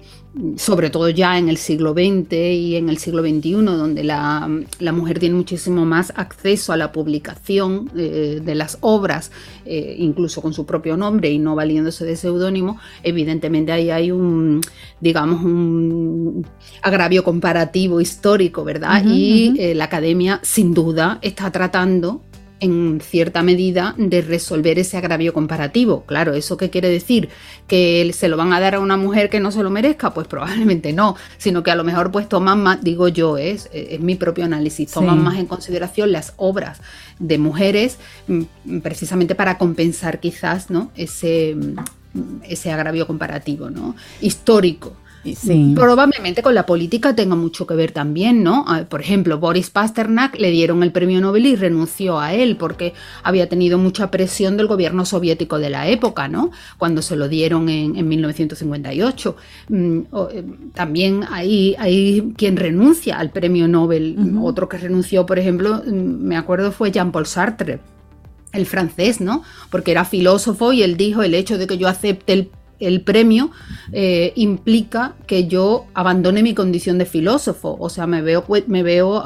[0.57, 4.47] sobre todo ya en el siglo XX y en el siglo XXI, donde la,
[4.93, 9.32] mujer tiene muchísimo más acceso a la publicación eh, de las obras,
[9.65, 14.61] eh, incluso con su propio nombre y no valiéndose de seudónimo, evidentemente ahí hay un,
[14.99, 16.45] digamos, un
[16.84, 19.03] agravio comparativo histórico, ¿verdad?
[19.05, 22.21] y eh, la academia, sin duda, está tratando
[22.60, 26.03] en cierta medida de resolver ese agravio comparativo.
[26.05, 27.30] Claro, ¿eso qué quiere decir?
[27.68, 30.14] ¿Que se lo van a dar a una mujer que no se lo merezca?
[30.14, 33.99] Pues probablemente no, sino que a lo mejor pues toman más, digo yo, es, es
[33.99, 36.82] mi propio análisis, toman más en consideración las obras
[37.20, 37.97] de mujeres
[38.28, 40.91] mm, precisamente para compensar quizás ¿no?
[40.95, 43.95] ese, mm, ese agravio comparativo ¿no?
[44.22, 44.93] histórico.
[45.76, 48.63] Probablemente con la política tenga mucho que ver también, ¿no?
[48.67, 52.93] Ah, por ejemplo, Boris Pasternak le dieron el premio Nobel y renunció a él porque
[53.24, 56.51] había tenido mucha presión del gobierno soviético de la época, ¿no?
[56.78, 59.36] Cuando se lo dieron en, 1958.
[59.67, 59.99] Mm,
[60.32, 60.43] eh,
[60.74, 64.17] también hay, hay quien renuncia al premio Nobel.
[64.41, 67.80] Otro que renunció, por ejemplo, mm, me acuerdo fue Jean-Paul Sartre
[68.51, 69.43] el francés, ¿no?
[69.70, 72.49] Porque era filósofo y él dijo el hecho de que yo acepte el
[72.80, 73.51] el premio
[73.91, 79.17] eh, implica que yo abandone mi condición de filósofo, o sea, me veo me veo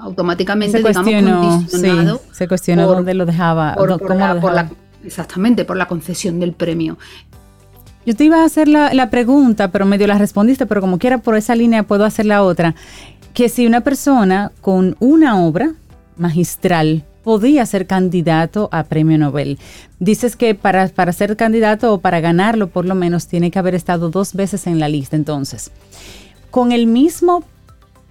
[0.00, 2.20] automáticamente se digamos condicionado.
[2.32, 3.76] se cuestionó dónde lo dejaba,
[5.04, 6.98] exactamente por la concesión del premio.
[8.04, 11.18] Yo te iba a hacer la, la, pregunta, pero medio la respondiste, pero como quiera
[11.18, 12.74] por esa línea puedo hacer la otra,
[13.32, 15.74] que si una persona con una obra
[16.16, 19.58] magistral podía ser candidato a premio Nobel.
[19.98, 23.74] Dices que para, para ser candidato o para ganarlo por lo menos tiene que haber
[23.74, 25.16] estado dos veces en la lista.
[25.16, 25.70] Entonces,
[26.50, 27.44] con el mismo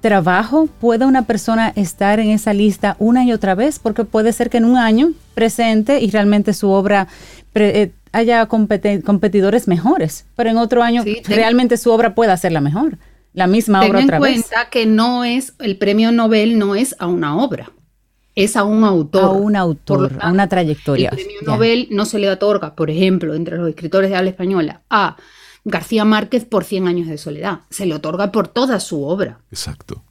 [0.01, 4.49] trabajo puede una persona estar en esa lista una y otra vez, porque puede ser
[4.49, 7.07] que en un año presente y realmente su obra
[7.53, 12.97] eh, haya competidores mejores, pero en otro año realmente su obra pueda ser la mejor,
[13.34, 14.36] la misma obra otra vez.
[14.36, 17.72] en cuenta que no es el premio Nobel no es a una obra
[18.36, 19.23] es a un autor.
[19.23, 21.09] A un autor, a una trayectoria.
[21.09, 24.82] El premio Nobel no se le otorga, por ejemplo, entre los escritores de habla española,
[24.89, 25.17] a
[25.63, 27.61] García Márquez por 100 años de soledad.
[27.69, 29.41] Se le otorga por toda su obra.
[29.51, 30.03] Exacto.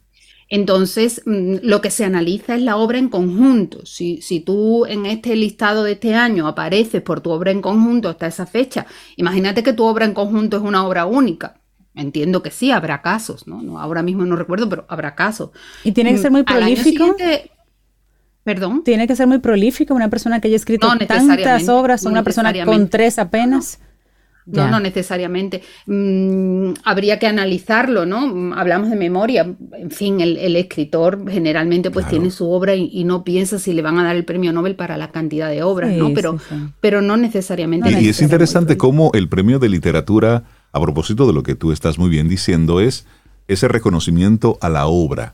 [0.51, 3.85] Entonces, mm, lo que se analiza es la obra en conjunto.
[3.85, 8.09] Si, si, tú en este listado de este año apareces por tu obra en conjunto
[8.09, 11.61] hasta esa fecha, imagínate que tu obra en conjunto es una obra única.
[11.95, 13.79] Entiendo que sí, habrá casos, ¿no?
[13.79, 15.51] ahora mismo no recuerdo, pero habrá casos.
[15.83, 17.15] Y tiene que ser muy prolífico.
[18.43, 18.83] Perdón.
[18.83, 22.89] Tiene que ser muy prolífica una persona que haya escrito tantas obras, una persona con
[22.89, 23.79] tres apenas.
[24.45, 25.61] No, no, necesariamente.
[25.85, 28.55] Mm, habría que analizarlo, ¿no?
[28.55, 29.53] Hablamos de memoria.
[29.73, 33.99] En fin, el, escritor generalmente pues tiene su obra y, no piensa si le van
[33.99, 36.13] a dar el premio Nobel para la cantidad de obras, ¿no?
[36.13, 36.37] Pero,
[36.79, 37.91] pero no necesariamente.
[37.91, 41.99] y es interesante cómo el premio de literatura, a propósito de lo que tú estás
[41.99, 43.05] muy bien diciendo, es
[43.47, 45.33] ese reconocimiento a la obra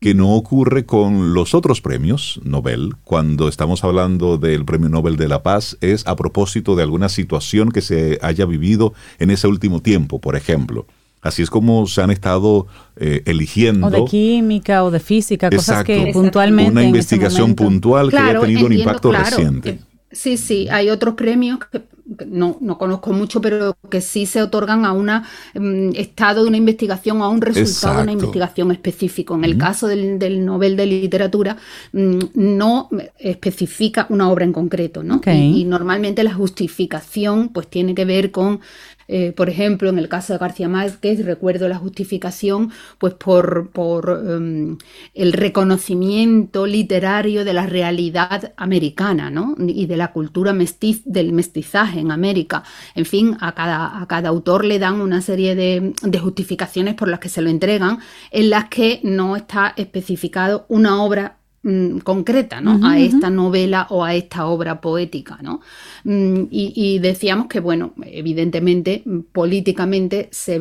[0.00, 2.94] que no ocurre con los otros premios Nobel.
[3.04, 7.70] Cuando estamos hablando del Premio Nobel de la Paz es a propósito de alguna situación
[7.70, 10.86] que se haya vivido en ese último tiempo, por ejemplo.
[11.22, 12.66] Así es como se han estado
[12.96, 13.88] eh, eligiendo.
[13.88, 16.70] O de química o de física, cosas que puntualmente.
[16.70, 19.80] Una investigación puntual que haya tenido un impacto reciente.
[20.12, 21.82] Sí, sí, hay otros premios que
[22.26, 26.56] no, no conozco mucho, pero que sí se otorgan a un mm, estado de una
[26.56, 29.34] investigación o a un resultado de una investigación específico.
[29.34, 31.56] En el caso del, del, Nobel de Literatura,
[31.92, 32.88] mm, no
[33.18, 35.20] especifica una obra en concreto, ¿no?
[35.26, 38.60] Y, normalmente la justificación pues tiene que ver con
[39.08, 44.22] Eh, por ejemplo, en el caso de García Márquez, recuerdo la justificación pues por, por
[44.26, 44.78] em,
[45.14, 49.54] el reconocimiento literario de la realidad americana ¿no?
[49.58, 52.64] y de la cultura mestiz, del mestizaje en América.
[52.94, 57.08] En fin, a cada, a cada autor le dan una serie de, de justificaciones por
[57.08, 57.98] las que se lo entregan,
[58.30, 61.38] en las que no está especificado una obra
[61.68, 62.78] Mm, concreta ¿no?
[62.86, 65.36] a esta novela o a esta obra poética.
[65.42, 65.60] ¿no?
[66.04, 69.02] Mm, y, decíamos que, bueno, evidentemente,
[69.32, 70.60] políticamente se,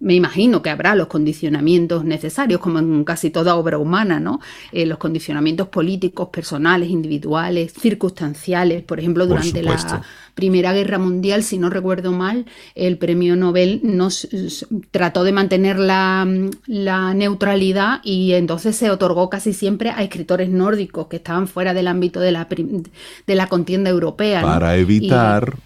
[0.00, 4.40] me imagino que habrá los condicionamientos necesarios, como en casi toda obra humana, ¿no?
[4.72, 8.82] Eh, los condicionamientos políticos, personales, individuales, circunstanciales.
[8.82, 10.02] Por ejemplo, durante la
[10.34, 14.26] Primera Guerra Mundial, si no recuerdo mal, el premio Nobel nos
[14.90, 16.24] trató de mantener la,
[17.14, 22.20] neutralidad y entonces se otorgó casi siempre a escritores nórdicos que estaban fuera del ámbito
[22.20, 24.40] de la, de la contienda europea.
[24.40, 25.56] Para evitar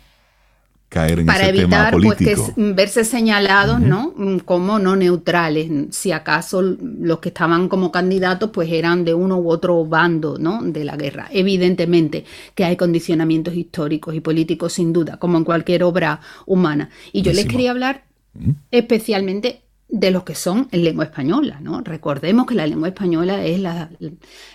[0.95, 4.14] caer en para ese evitar tema pues, que verse señalados ¿no?
[4.45, 5.68] como no neutrales.
[5.90, 10.62] Si acaso los que estaban como candidatos pues eran de uno u otro bando ¿no?
[10.62, 11.28] de la guerra.
[11.32, 12.24] Evidentemente
[12.55, 16.90] que hay condicionamientos históricos y políticos sin duda como en cualquier obra humana.
[17.12, 18.05] Y yo les quería hablar
[18.70, 21.80] especialmente de los que son en lengua española, ¿no?
[21.80, 23.90] Recordemos que la lengua española es la,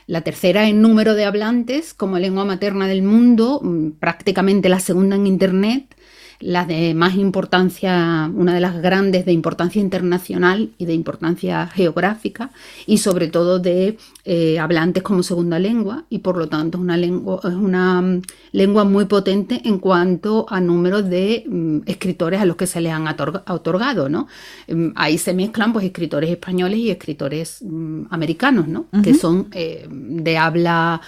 [0.07, 5.15] la, tercera en número de hablantes como lengua materna del mundo, mm, prácticamente la segunda
[5.15, 5.95] en Internet,
[6.39, 12.51] la de más importancia, una de las grandes de importancia internacional y de importancia geográfica,
[12.85, 16.95] y sobre todo de eh, hablantes como segunda lengua, y por lo tanto es una
[16.95, 18.21] lengua, es una mm,
[18.53, 22.93] lengua muy potente en cuanto a números de mm, escritores a los que se les
[22.93, 23.07] han
[23.47, 24.07] otorgado.
[24.07, 24.27] ¿no?
[24.67, 27.63] Mm, ahí se mezclan pues, escritores españoles y escritores
[28.09, 28.85] americanos, ¿no?
[29.03, 31.01] que son eh, de habla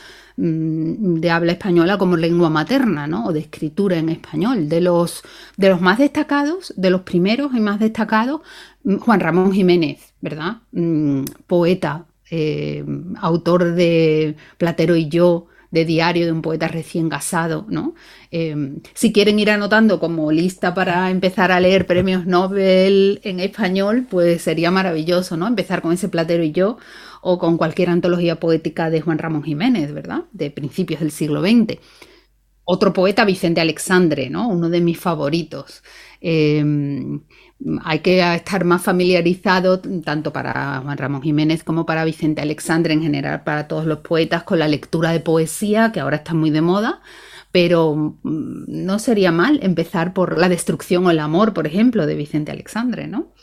[0.44, 3.26] de habla española como lengua materna, ¿no?
[3.28, 4.70] O de escritura en español.
[4.70, 5.22] De los,
[5.56, 8.42] de los más destacados, de los primeros y más destacados,
[8.84, 10.58] mm, Juan Ramón Jiménez, ¿verdad?
[10.72, 12.84] Mm, poeta, eh,
[13.18, 17.94] autor de Platero y yo, de diario de un poeta recién casado, ¿no?
[18.32, 24.06] Eh, si quieren ir anotando como lista para empezar a leer premios Nobel en español,
[24.10, 25.48] pues sería maravilloso, ¿no?
[25.48, 26.78] Empezar con ese Platero y yo
[27.22, 30.26] o con cualquier antología poética de Juan Ramón Jiménez, ¿verdad?
[30.32, 31.80] De principios del siglo XX.
[32.64, 34.48] Otro poeta, Vicente Alexandre, ¿no?
[34.48, 35.84] Uno de mis favoritos.
[36.20, 37.22] Em,
[37.84, 43.02] hay que estar más familiarizado, tanto para Juan Ramón Jiménez como para Vicente Alexandre, en
[43.02, 46.62] general para todos los poetas, con la lectura de poesía, que ahora está muy de
[46.62, 47.02] moda,
[47.52, 52.16] pero mm, no sería mal empezar por La destrucción o el amor, por ejemplo, de
[52.16, 53.34] Vicente Alexandre, ¿no?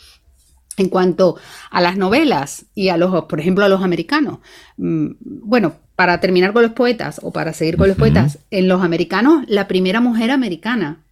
[0.79, 1.37] En cuanto
[1.71, 4.39] a las novelas y a los, por ejemplo, a los americanos,
[4.77, 8.83] mm, bueno, para terminar con los poetas o para seguir con los poetas, en los
[8.83, 11.05] americanos, la primera mujer americana,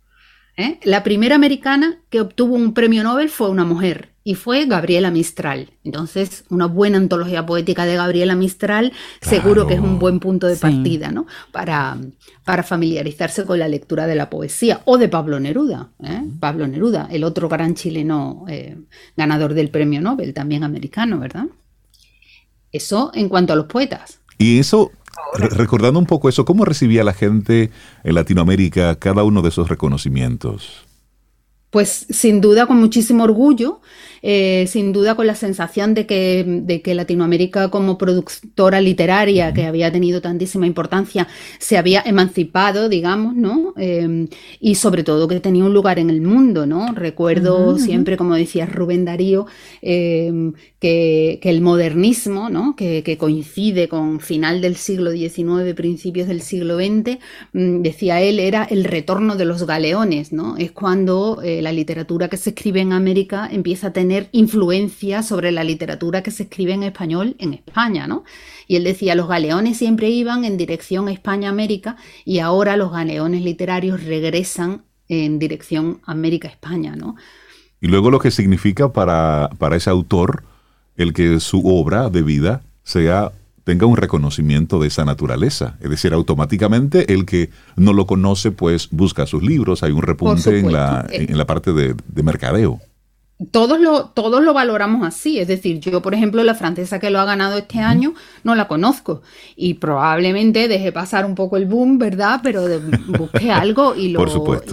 [0.57, 0.79] ¿eh?
[0.85, 5.71] la primera americana que obtuvo un premio Nobel fue una mujer, y fue Gabriela Mistral.
[5.85, 10.57] Entonces, una buena antología poética de Gabriela Mistral seguro que es un buen punto de
[10.57, 11.29] partida, ¿no?
[11.53, 11.97] Para,
[12.45, 15.91] para familiarizarse con la lectura de la poesía o de Pablo Neruda.
[16.03, 16.25] ¿eh?
[16.41, 18.77] Pablo Neruda, el otro gran chileno eh,
[19.17, 21.47] ganador del premio Nobel, también americano, ¿verdad?
[22.73, 24.19] Eso en cuanto a los poetas.
[24.39, 24.91] Y eso,
[25.39, 27.71] recordando un poco eso, ¿cómo recibía la gente
[28.03, 30.85] en Latinoamérica cada uno de esos reconocimientos?
[31.77, 33.83] Pues sin duda con muchísimo orgullo
[34.23, 39.67] eh, sin duda con la sensación de que, de que Latinoamérica como productora literaria, que
[39.67, 43.73] había tenido tantísima importancia, se había emancipado, digamos, ¿no?
[43.77, 44.27] Em,
[44.61, 46.93] y sobre todo que tenía un lugar en el mundo, ¿no?
[46.93, 49.47] Recuerdo siempre, como decía Rubén Darío,
[49.83, 52.75] em, que, el modernismo, ¿no?
[52.75, 57.19] Que, coincide con final del siglo XIX, principios del siglo XX,
[57.53, 60.57] mm, decía él, era el retorno de los galeones, ¿no?
[60.57, 65.51] Es cuando eh, la literatura que se escribe en América empieza a tener influencia sobre
[65.51, 68.23] la literatura que se escribe en español en España, ¿no?
[68.69, 74.05] Y él decía, los galeones siempre iban en dirección España-América y ahora los galeones literarios
[74.05, 77.17] regresan en dirección América-España, ¿no?
[77.81, 80.45] Y luego lo que significa para, para ese autor
[80.97, 83.33] el que su obra de vida sea
[83.67, 85.77] tenga un reconocimiento de esa naturaleza.
[85.81, 90.61] Es decir, automáticamente el que no lo conoce, pues busca sus libros, hay un repunte
[90.61, 92.81] en la, en la parte de, de mercadeo
[93.51, 95.39] todos lo, todos lo valoramos así.
[95.39, 98.15] Es decir, yo, por ejemplo, la francesa que lo ha ganado este año
[98.45, 99.23] no la conozco.
[99.57, 102.41] Y probablemente deje pasar un poco el boom, ¿verdad?
[102.43, 102.67] Pero
[103.09, 104.25] busque algo y lo,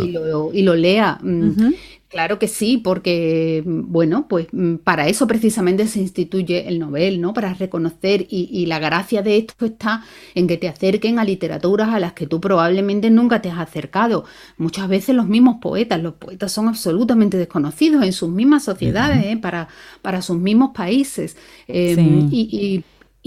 [0.01, 1.19] y lo, y lo lea.
[1.21, 1.73] Mm,
[2.14, 7.34] Claro que sí, porque, bueno, pues mm, para eso precisamente se instituye el Nobel, ¿no?
[7.34, 10.03] Para reconocer y, la gracia de esto está
[10.36, 14.26] en que te acerquen a literaturas a las que tú probablemente nunca te has acercado.
[14.57, 19.38] Muchas veces los mismos poetas, los poetas son absolutamente desconocidos en sus mismas sociedades, ¿eh?
[19.38, 19.68] para,
[20.03, 21.36] para sus mismos países.
[21.68, 22.84] Em, y y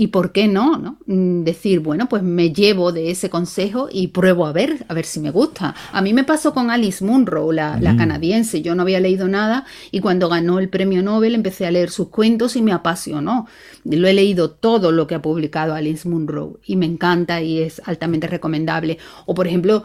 [0.08, 4.46] por qué no, no, mm, decir, bueno, pues me llevo de ese consejo y pruebo
[4.46, 5.74] a ver, a ver si me gusta.
[5.90, 7.96] A mí me pasó con Alice Munro, la, la, mm.
[7.96, 8.60] canadiense.
[8.60, 12.08] Yo no había leído nada y cuando ganó el premio Nobel empecé a leer sus
[12.08, 13.46] cuentos y me apasionó.
[13.84, 17.80] Lo he leído todo lo que ha publicado Alice Munro y me encanta y es
[17.86, 18.98] altamente recomendable.
[19.24, 19.84] O por ejemplo,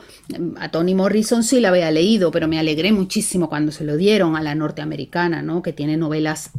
[0.59, 4.35] a Toni Morrison sí la había leído, pero me alegré muchísimo cuando se lo dieron
[4.35, 5.61] a la norteamericana, ¿no?
[5.61, 6.51] Que tiene novelas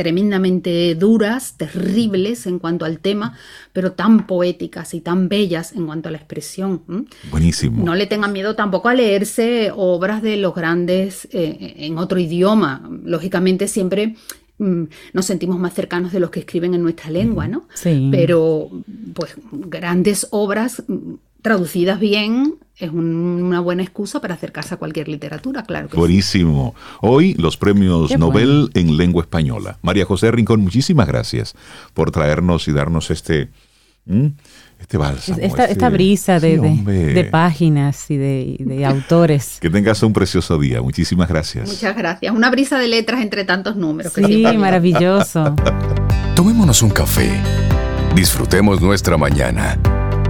[0.00, 3.36] tremendamente duras, terribles en cuanto al tema,
[3.74, 6.80] pero tan poéticas y tan bellas en cuanto a la expresión.
[7.30, 7.84] Buenísimo.
[7.84, 12.88] No le tengan miedo tampoco a leerse obras de los grandes eh, en otro idioma.
[13.04, 14.16] Lógicamente siempre
[14.56, 17.68] mm, nos sentimos más cercanos de los que escriben en nuestra lengua, ¿no?
[17.74, 18.08] Sí.
[18.10, 18.70] Pero,
[19.12, 20.82] pues, grandes obras
[21.42, 25.88] traducidas bien es una buena excusa para acercarse a cualquier literatura, claro.
[25.92, 26.74] Buenísimo.
[27.02, 29.78] Hoy los premios Nobel en lengua española.
[29.82, 31.54] María José Rincón, muchísimas gracias
[31.94, 33.50] por traernos y darnos este...
[34.80, 35.38] Este bálsamo.
[35.42, 39.58] Esta, este brisa de, páginas y de, autores.
[39.60, 40.80] Que tengas un precioso día.
[40.80, 41.68] Muchísimas gracias.
[41.68, 42.34] Muchas gracias.
[42.34, 44.14] Una brisa de letras entre tantos números.
[44.14, 45.54] Sí, maravilloso.
[46.34, 47.30] Tomémonos un café.
[48.14, 49.78] Disfrutemos nuestra mañana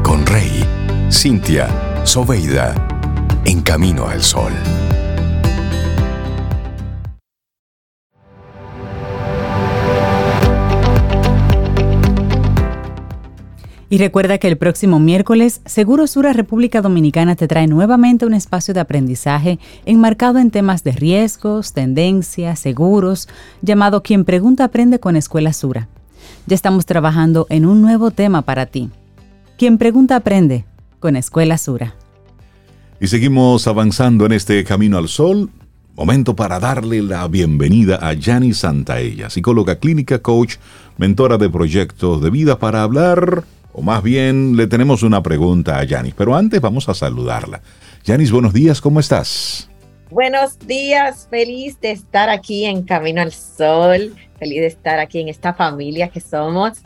[0.03, 0.65] con Rey,
[1.13, 1.69] Cintia
[2.05, 2.73] Soveida,
[3.45, 4.53] en camino al sol.
[13.89, 18.73] Y recuerda que el próximo miércoles, Seguro Sura República Dominicana te trae nuevamente un espacio
[18.73, 23.29] de aprendizaje enmarcado en temas de riesgos, tendencias, seguros,
[23.63, 25.89] llamado Quien Pregunta Aprende con Escuela Sura.
[26.47, 28.91] Ya estamos trabajando en un nuevo tema para ti.
[29.59, 30.65] Quien Pregunta Aprende
[31.01, 31.94] con Escuela Sura.
[33.01, 35.51] Y seguimos avanzando en este camino al sol.
[35.96, 40.57] Momento para darle la bienvenida a Yani Santaella, psicóloga clínica, coach,
[40.96, 45.84] mentora de proyectos de vida para hablar, o más bien le tenemos una pregunta a
[45.84, 47.61] Yanis, pero antes vamos a saludarla.
[48.05, 49.68] Yanis, buenos días, ¿cómo estás?
[50.11, 55.28] Buenos días, feliz de estar aquí en Camino al Sol, feliz de estar aquí en
[55.28, 56.78] esta familia que somos.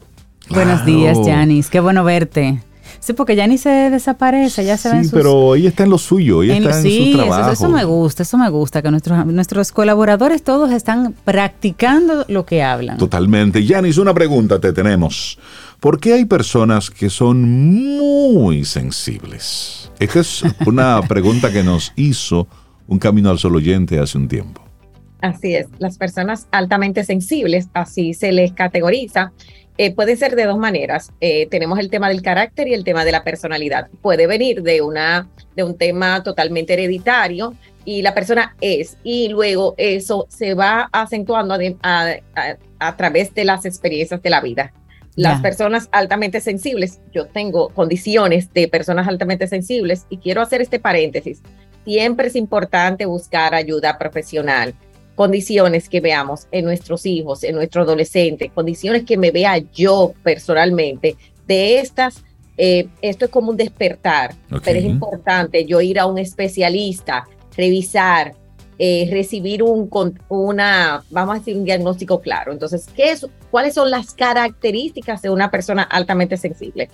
[0.51, 2.61] Buenos días, Yanis, qué bueno verte.
[3.05, 5.13] Sí, porque ya ni se desaparece, ya se sí, ven sus...
[5.13, 7.53] pero ella está en lo suyo, ella está en su trabajo.
[7.53, 12.47] Eso, eso me gusta, eso me gusta, que nuestros, nuestros colaboradores todos están practicando lo
[12.47, 12.97] que hablan.
[12.97, 13.63] Totalmente.
[13.63, 15.39] Yanis, una pregunta te tenemos.
[15.81, 19.91] ¿Por qué hay personas que son muy sensibles?
[19.99, 22.49] Esta es una pregunta que nos hizo
[22.87, 24.63] un Camino al Sol oyente hace un tiempo.
[25.21, 29.33] Así es, las personas altamente sensibles, así se les categoriza,
[29.77, 31.13] eh, puede ser de dos maneras.
[31.21, 33.89] Eh, tenemos el tema del carácter y el tema de la personalidad.
[34.03, 37.55] Puede venir de, una, de un tema totalmente hereditario
[37.85, 44.23] y la persona es, y luego eso se va acentuando a, través de las experiencias
[44.23, 44.73] de la vida.
[45.17, 50.81] Las personas altamente sensibles, yo tengo condiciones de personas altamente sensibles y quiero hacer este
[50.81, 51.41] paréntesis.
[51.85, 54.75] Siempre es importante buscar ayuda profesional
[55.15, 61.17] condiciones que veamos en nuestros hijos, en nuestro adolescente, condiciones que me vea yo personalmente,
[61.47, 62.25] de estas,
[62.57, 64.35] eh, esto es como un despertar,
[64.65, 68.35] pero es importante yo ir a un especialista, revisar,
[68.79, 69.89] eh, recibir un,
[70.29, 72.53] una, vamos a decir, un diagnóstico claro.
[72.53, 76.89] Entonces, ¿qué es, ¿cuáles son las características de una persona altamente sensible?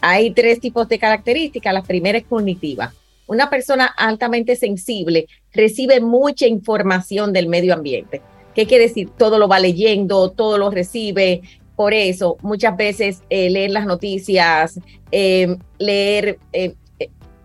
[0.00, 1.74] Hay tres tipos de características.
[1.74, 2.94] La primera es cognitiva
[3.28, 8.20] una persona altamente sensible recibe mucha información del medio ambiente.
[8.54, 9.10] ¿Qué quiere decir?
[9.16, 11.42] Todo lo va leyendo, todo lo recibe.
[11.76, 14.80] Por eso, muchas veces eh, leer las noticias,
[15.12, 16.74] em, leer, eh,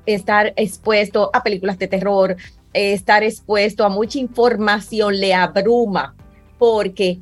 [0.06, 2.36] estar expuesto a películas de terror,
[2.74, 6.16] estar expuesto a mucha información le abruma
[6.58, 7.20] porque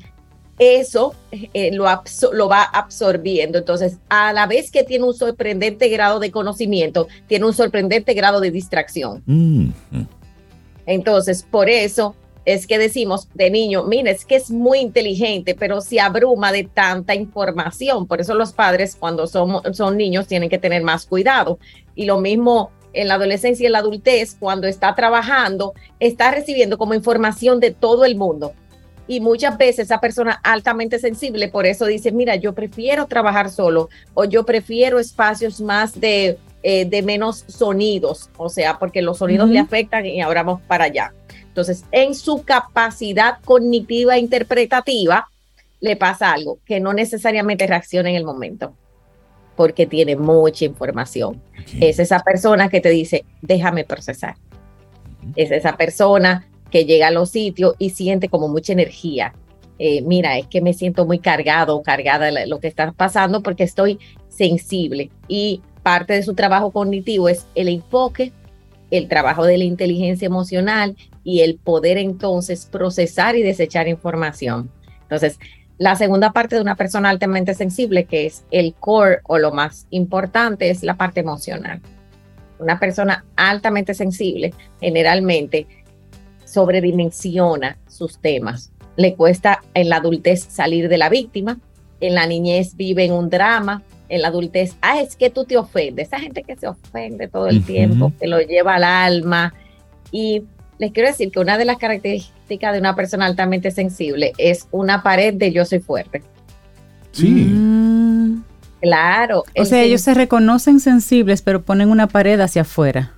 [0.59, 1.85] eso eh, lo,
[2.33, 3.57] lo, va absorbiendo.
[3.57, 8.39] Entonces, a la vez que tiene un sorprendente grado de conocimiento, tiene un sorprendente grado
[8.39, 9.23] de distracción.
[9.25, 10.07] Mm, mm.
[10.85, 15.81] Entonces, por eso es que decimos de niño, mira, es que es muy inteligente, pero
[15.81, 18.07] se abruma de tanta información.
[18.07, 21.59] Por eso los padres cuando son, son niños tienen que tener más cuidado.
[21.95, 26.77] Y lo mismo en la adolescencia y en la adultez, cuando está trabajando, está recibiendo
[26.77, 28.53] como información de todo el mundo
[29.11, 33.89] y muchas veces esa persona altamente sensible por eso dice, mira, yo prefiero trabajar solo
[34.13, 39.49] o yo prefiero espacios más de, eh, de menos sonidos, o sea, porque los sonidos
[39.49, 41.13] le afectan y ahora vamos para allá.
[41.43, 45.27] Entonces, en su capacidad cognitiva e interpretativa,
[45.81, 48.77] le pasa algo, que no necesariamente reacciona en el momento,
[49.57, 51.41] porque tiene mucha información.
[51.81, 54.37] Es esa persona que te dice, déjame procesar.
[55.35, 59.33] Es esa persona que llega a los sitios y siente como mucha energía.
[59.77, 63.63] Eh, mira, es que me siento muy cargado cargada de lo que está pasando porque
[63.63, 63.99] estoy
[64.29, 65.09] sensible.
[65.27, 68.31] Y parte de su trabajo cognitivo es el enfoque,
[68.91, 74.69] el trabajo de la inteligencia emocional y el poder entonces procesar y desechar información.
[75.01, 75.39] Entonces,
[75.77, 79.87] la segunda parte de una persona altamente sensible, que es el core o lo más
[79.89, 81.81] importante, es la parte emocional.
[82.59, 85.65] Una persona altamente sensible generalmente
[86.51, 88.71] sobredimensiona sus temas.
[88.97, 91.57] Le cuesta en la adultez salir de la víctima,
[92.01, 95.55] en la niñez vive en un drama, en la adultez, ah, es que tú te
[95.55, 99.53] ofendes, esa gente que se ofende todo el tiempo, que lo lleva al alma.
[100.11, 100.43] Y
[100.79, 105.01] les quiero decir que una de las características de una persona altamente sensible es una
[105.01, 106.21] pared de yo soy fuerte.
[107.13, 107.29] Sí.
[107.29, 108.43] Mm.
[108.81, 109.43] Claro.
[109.55, 113.13] O sea, ellos se reconocen sensibles, pero ponen una pared hacia afuera.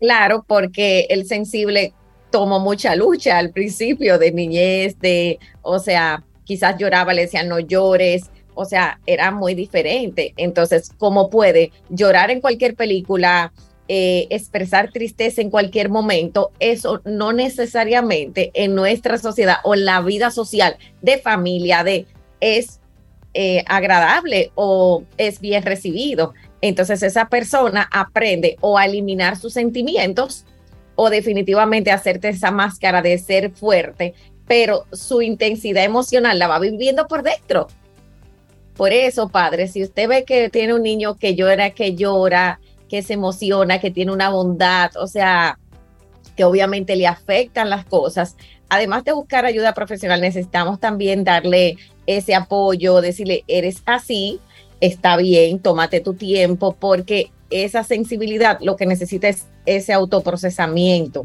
[0.00, 1.92] Claro, porque el sensible
[2.30, 7.58] tomó mucha lucha al principio de niñez, de, o sea, quizás lloraba, le decían no
[7.58, 10.34] llores, o sea, era muy diferente.
[10.36, 13.52] Entonces, ¿cómo puede llorar en cualquier película,
[13.86, 16.50] eh, expresar tristeza en cualquier momento?
[16.58, 22.06] Eso no necesariamente en nuestra sociedad o en la vida social de familia de
[22.40, 22.80] es
[23.34, 26.34] eh, agradable o es bien recibido.
[26.60, 30.44] Entonces esa persona aprende o a eliminar sus sentimientos
[31.00, 34.14] o definitivamente hacerte esa máscara de ser fuerte,
[34.48, 37.68] pero su intensidad emocional la va viviendo por dentro.
[38.76, 42.58] Por eso, padre, si usted ve que tiene un niño que llora, que llora,
[42.88, 45.60] que se emociona, que tiene una bondad, o sea,
[46.36, 48.36] que obviamente le afectan las cosas,
[48.68, 51.76] además de buscar ayuda profesional, necesitamos también darle
[52.06, 54.40] ese apoyo, decirle, eres así,
[54.80, 61.24] está bien, tómate tu tiempo, porque esa sensibilidad lo que necesita es ese autoprocesamiento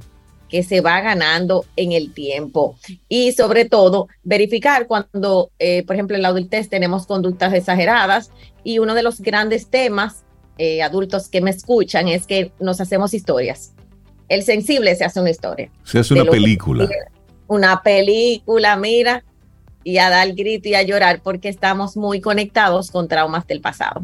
[0.54, 2.76] que se va ganando en el tiempo.
[3.10, 8.32] Y sobre todo, verificar cuando, eh, por ejemplo, en la adultez tenemos conductas exageradas
[8.64, 10.24] y uno de los grandes temas,
[10.60, 13.74] eh, adultos que me escuchan, es que nos hacemos historias.
[14.30, 15.72] El sensible se hace una historia.
[15.84, 16.88] Se hace una película.
[17.48, 19.24] Una película, mira,
[19.84, 24.04] y a dar grito y a llorar porque estamos muy conectados con traumas del pasado.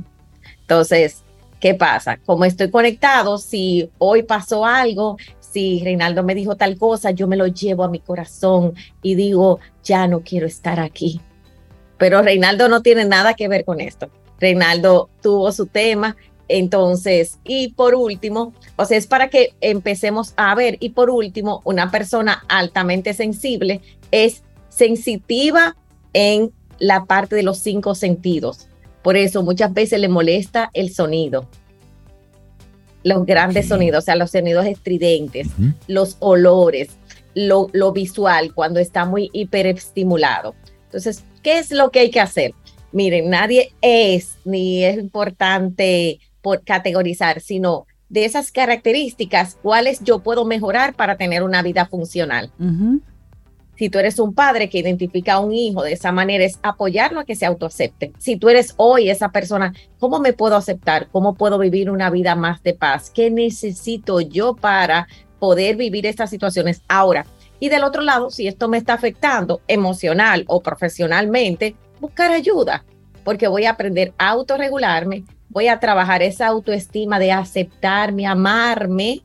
[0.61, 1.23] Entonces,
[1.59, 2.17] ¿qué pasa?
[2.25, 7.35] Como estoy conectado, si hoy pasó algo, si Reinaldo me dijo tal cosa, yo me
[7.35, 11.21] lo llevo a mi corazón y digo, ya no quiero estar aquí.
[11.97, 14.09] Pero Reinaldo no tiene nada que ver con esto.
[14.39, 16.15] Reinaldo tuvo su tema,
[16.47, 21.61] entonces, y por último, o sea, es para que empecemos a ver, y por último,
[21.65, 23.81] una persona altamente sensible
[24.11, 25.75] es sensitiva
[26.13, 28.68] en la parte de los cinco sentidos.
[29.01, 31.47] Por eso muchas veces le molesta el sonido,
[33.03, 35.47] los grandes sonidos, o sea, los sonidos estridentes,
[35.87, 36.89] los olores,
[37.33, 40.55] lo, lo, visual cuando está muy hiperestimulado.
[40.85, 42.53] Entonces, ¿qué es lo que hay que hacer?
[42.91, 50.43] Miren, nadie es ni es importante por categorizar, sino de esas características, cuáles yo puedo
[50.43, 52.51] mejorar para tener una vida funcional.
[53.79, 57.21] Si tú eres un padre que identifica a un hijo de esa manera, es apoyarlo
[57.21, 58.11] a que se autoacepte.
[58.17, 61.07] Si tú eres hoy esa persona, ¿cómo me puedo aceptar?
[61.13, 63.09] ¿Cómo puedo vivir una vida más de paz?
[63.09, 65.07] ¿Qué necesito yo para
[65.39, 67.25] poder vivir estas situaciones ahora?
[67.61, 72.83] Y del otro lado, si esto me está afectando emocional o profesionalmente, buscar ayuda,
[73.23, 79.21] porque voy a aprender a autorregularme, voy a trabajar esa autoestima de aceptarme, amarme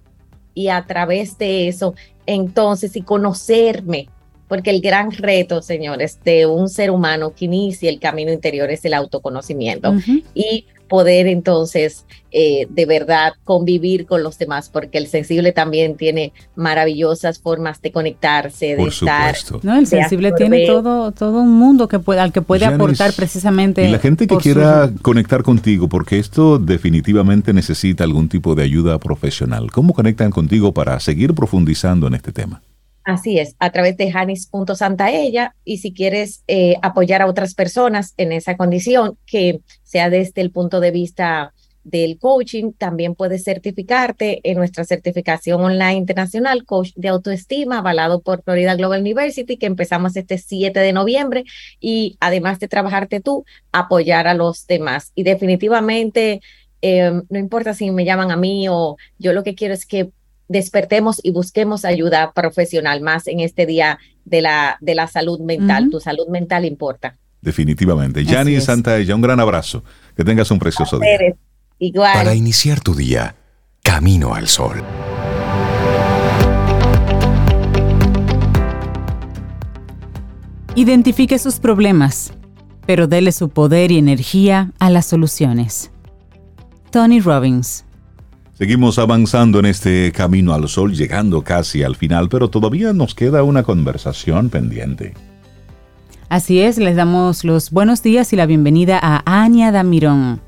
[0.54, 1.94] y a través de eso,
[2.24, 4.08] entonces, y conocerme,
[4.54, 8.84] porque el gran reto, señores, de un ser humano que inicia el camino interior es
[8.84, 9.92] el autoconocimiento
[10.32, 16.32] y poder entonces eh, de verdad convivir con los demás, porque el sensible también tiene
[16.54, 19.34] maravillosas formas de conectarse, de estar.
[19.64, 23.88] No, el sensible tiene todo, todo un mundo que puede, al que puede aportar precisamente.
[23.88, 29.00] Y la gente que quiera conectar contigo, porque esto definitivamente necesita algún tipo de ayuda
[29.00, 29.72] profesional.
[29.72, 32.62] ¿Cómo conectan contigo para seguir profundizando en este tema?
[33.04, 38.32] Así es, a través de janis.santaella y si quieres eh, apoyar a otras personas en
[38.32, 41.52] esa condición, que sea desde el punto de vista
[41.84, 48.42] del coaching, también puedes certificarte en nuestra certificación online internacional, coach de autoestima, avalado por
[48.42, 51.44] Florida Global University, que empezamos este 7 de noviembre
[51.80, 55.12] y además de trabajarte tú, apoyar a los demás.
[55.14, 56.40] Y definitivamente,
[56.80, 60.10] em, no importa si me llaman a mí o yo lo que quiero es que
[60.48, 65.88] despertemos y busquemos ayuda profesional más en este día de la, de la salud mental.
[65.90, 67.16] Tu salud mental importa.
[67.40, 68.24] Definitivamente.
[68.24, 69.84] Yanni Ella, un gran abrazo.
[70.16, 71.34] Que tengas un precioso día.
[71.78, 72.14] Igual.
[72.14, 73.36] Para iniciar tu día,
[73.82, 74.82] camino al sol.
[80.76, 82.32] Identifique sus problemas,
[82.86, 85.90] pero dele su poder y energía a las soluciones.
[86.90, 87.83] Tony Robbins.
[88.56, 93.42] Seguimos avanzando en este camino al sol, llegando casi al final, pero todavía nos queda
[93.42, 95.14] una conversación pendiente.
[96.28, 100.40] Así es, les damos los buenos días y la bienvenida a Ania Damirón,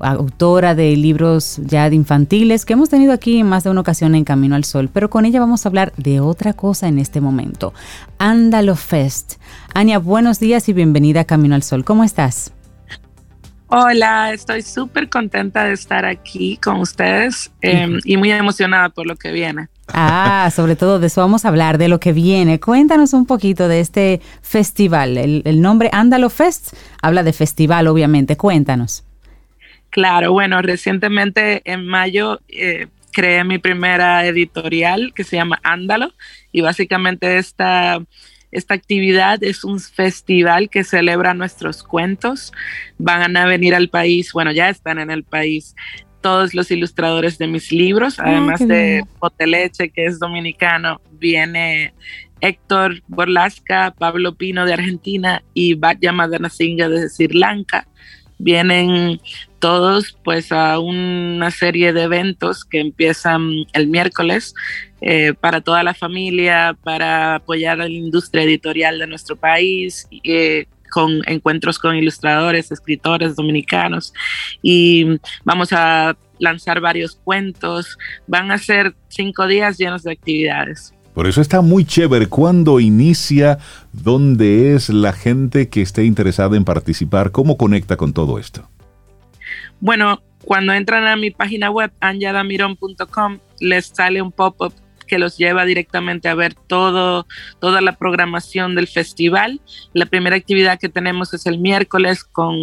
[0.00, 4.16] autora de libros ya de infantiles que hemos tenido aquí en más de una ocasión
[4.16, 7.20] en Camino al Sol, pero con ella vamos a hablar de otra cosa en este
[7.20, 7.72] momento.
[8.18, 9.34] Ándalo Fest.
[9.74, 11.84] Ania, buenos días y bienvenida a Camino al Sol.
[11.84, 12.52] ¿Cómo estás?
[13.76, 19.16] Hola, estoy súper contenta de estar aquí con ustedes em, y muy emocionada por lo
[19.16, 19.66] que viene.
[19.88, 22.60] Ah, sobre todo de eso vamos a hablar, de lo que viene.
[22.60, 25.18] Cuéntanos un poquito de este festival.
[25.18, 28.36] El, nombre Ándalo Fest habla de festival, obviamente.
[28.36, 29.02] Cuéntanos.
[29.90, 36.12] Claro, bueno, recientemente en mayo eh, creé mi primera editorial que se llama Ándalo
[36.52, 37.98] y básicamente esta
[38.54, 42.52] esta actividad es un festival que celebra nuestros cuentos.
[42.98, 45.74] Van a venir al país, bueno, ya están en el país
[46.20, 51.92] todos los ilustradores de mis libros, ah, además de Poteleche, que es dominicano, viene
[52.40, 57.86] Héctor Borlasca, Pablo Pino de Argentina y Batya Madanasinga de Sri Lanka.
[58.38, 59.20] Vienen
[59.58, 64.54] todos pues a una serie de eventos que empiezan el miércoles
[65.06, 70.64] eh, para toda la familia, para apoyar a la industria editorial de nuestro país, eh,
[70.90, 74.14] con encuentros con ilustradores, escritores dominicanos
[74.62, 77.98] y vamos a lanzar varios cuentos.
[78.26, 80.94] Van a ser cinco días llenos de actividades.
[81.12, 83.58] Por eso está muy chévere cuando inicia,
[83.92, 88.70] dónde es la gente que esté interesada en participar, cómo conecta con todo esto.
[89.80, 94.72] Bueno, cuando entran a mi página web, anyadamiron.com, les sale un pop-up
[95.04, 97.26] que los lleva directamente a ver todo,
[97.60, 99.60] toda la programación del festival.
[99.92, 102.56] La primera actividad que tenemos es el miércoles con,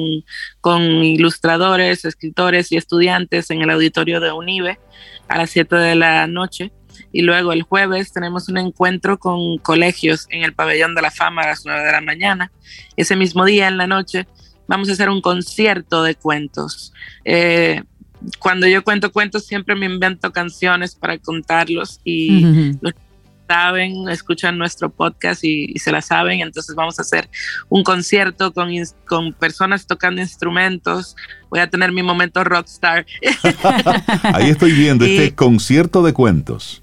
[0.59, 4.79] con ilustradores, escritores y estudiantes en el auditorio de UNIBE
[5.27, 6.71] a las 7 de la noche.
[7.11, 11.43] Y luego el jueves tenemos un encuentro con colegios en el pabellón de la fama
[11.43, 12.51] a las 9 de la mañana.
[12.95, 14.27] Ese mismo día en la noche
[14.67, 16.93] vamos a hacer un concierto de cuentos.
[17.25, 17.83] Eh,
[18.39, 22.93] cuando yo cuento cuentos siempre me invento canciones para contarlos y los
[23.51, 27.29] saben, escuchan nuestro podcast y, se la saben, entonces vamos a hacer
[27.67, 28.69] un concierto con,
[29.05, 31.17] con personas tocando instrumentos,
[31.49, 33.05] voy a tener mi momento rockstar.
[34.23, 36.81] Ahí estoy viendo este concierto de cuentos.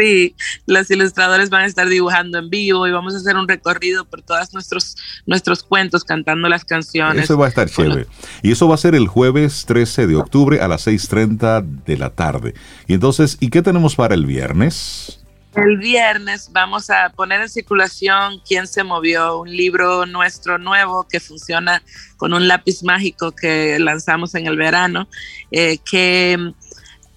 [0.00, 4.06] Sí, los ilustradores van a estar dibujando en vivo y vamos a hacer un recorrido
[4.06, 4.96] por todos nuestros,
[5.26, 7.24] nuestros cuentos cantando las canciones.
[7.24, 8.06] Eso va a estar chévere.
[8.42, 12.10] Y eso va a ser el jueves 13 de octubre a las 6.30 de la
[12.10, 12.54] tarde.
[12.86, 15.20] Y entonces, ¿y qué tenemos para el viernes?
[15.54, 21.18] El viernes vamos a poner en circulación Quién se movió, un libro nuestro nuevo que
[21.18, 21.82] funciona
[22.16, 25.08] con un lápiz mágico que lanzamos en el verano,
[25.50, 26.52] eh, que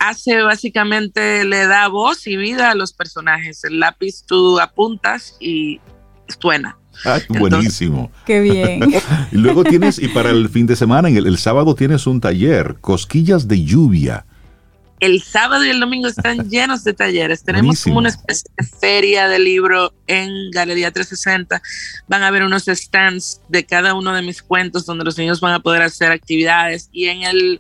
[0.08, 3.64] hace básicamente, le da voz y vida a los personajes.
[3.64, 5.80] El lápiz tú apuntas y
[6.40, 6.78] suena.
[7.06, 8.12] Ay, buenísimo.
[8.26, 8.94] Qué bien.
[9.32, 12.78] y luego tienes, y para el fin de semana, el, el sábado tienes un taller,
[12.82, 14.26] Cosquillas de Lluvia.
[15.00, 17.44] El sábado y el domingo están llenos de talleres.
[17.44, 21.62] Tenemos como una especie de feria de libro en Galería 360.
[22.08, 25.56] Van a haber unos stands de cada uno de mis cuentos donde los niños van
[25.56, 26.88] a poder hacer actividades.
[26.94, 27.60] Y en el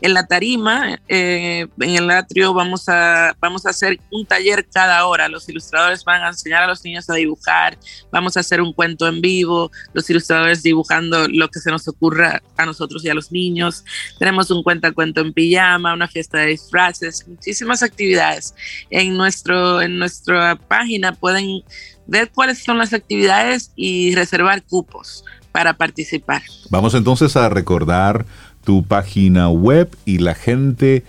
[0.00, 5.04] en la tarima, eh, en el atrio, vamos a, vamos a hacer un taller cada
[5.06, 5.28] hora.
[5.28, 7.78] Los ilustradores van a enseñar a los niños a dibujar,
[8.10, 12.42] vamos a hacer un cuento en vivo, los ilustradores dibujando lo que se nos ocurra
[12.56, 13.84] a nosotros y a los niños.
[14.18, 18.54] Tenemos un cuento en pijama, una fiesta de disfraces, muchísimas actividades.
[18.90, 21.62] En, nuestro, en nuestra página pueden
[22.06, 26.42] ver cuáles son las actividades y reservar cupos para participar.
[26.70, 28.24] Vamos entonces a recordar
[28.70, 31.02] tu página web y la gente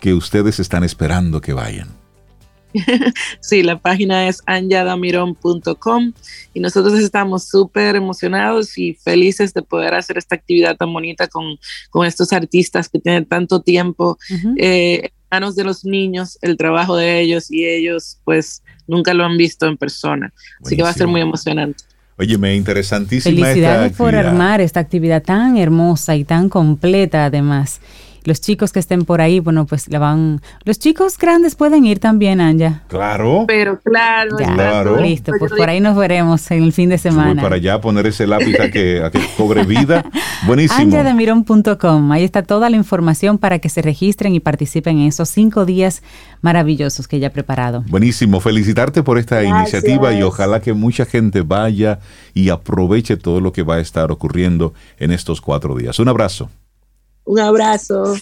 [0.00, 1.88] que ustedes están esperando que vayan.
[3.42, 6.14] Sí, la página es anyadamiron.com
[6.54, 11.58] y nosotros estamos súper emocionados y felices de poder hacer esta actividad tan bonita con,
[11.90, 14.16] con estos artistas que tienen tanto tiempo
[14.56, 19.22] eh, en manos de los niños, el trabajo de ellos y ellos pues nunca lo
[19.22, 20.32] han visto en persona.
[20.64, 21.84] Así que va a ser muy emocionante.
[22.18, 23.34] Óyeme, interesantísima.
[23.34, 27.80] Felicidades por armar esta actividad tan hermosa y tan completa además.
[28.26, 30.40] Los chicos que estén por ahí, bueno, pues la van.
[30.64, 32.82] Los chicos grandes pueden ir también, Anja.
[32.88, 33.44] Claro.
[33.46, 35.00] Pero claro, claro.
[35.00, 37.34] Listo, pues por ahí nos veremos en el fin de semana.
[37.34, 40.04] Voy para allá a poner ese lápiz a que, a que cobre vida.
[40.46, 40.80] Buenísimo.
[40.80, 42.12] Anjademirón.com.
[42.12, 46.02] Ahí está toda la información para que se registren y participen en esos cinco días
[46.40, 47.84] maravillosos que ella ha preparado.
[47.88, 48.40] Buenísimo.
[48.40, 52.00] Felicitarte por esta iniciativa y ojalá que mucha gente vaya
[52.34, 55.98] y aproveche todo lo que va a estar ocurriendo en estos cuatro días.
[55.98, 56.48] Un abrazo.
[57.24, 58.16] Un abrazo.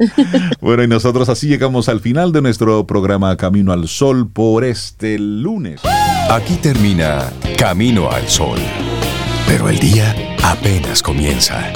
[0.60, 5.18] bueno, y nosotros así llegamos al final de nuestro programa Camino al Sol por este
[5.18, 5.80] lunes.
[6.30, 8.58] Aquí termina Camino al Sol.
[9.46, 11.72] Pero el día apenas comienza.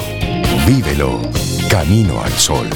[0.67, 1.21] Vívelo
[1.69, 2.69] Camino al Sol.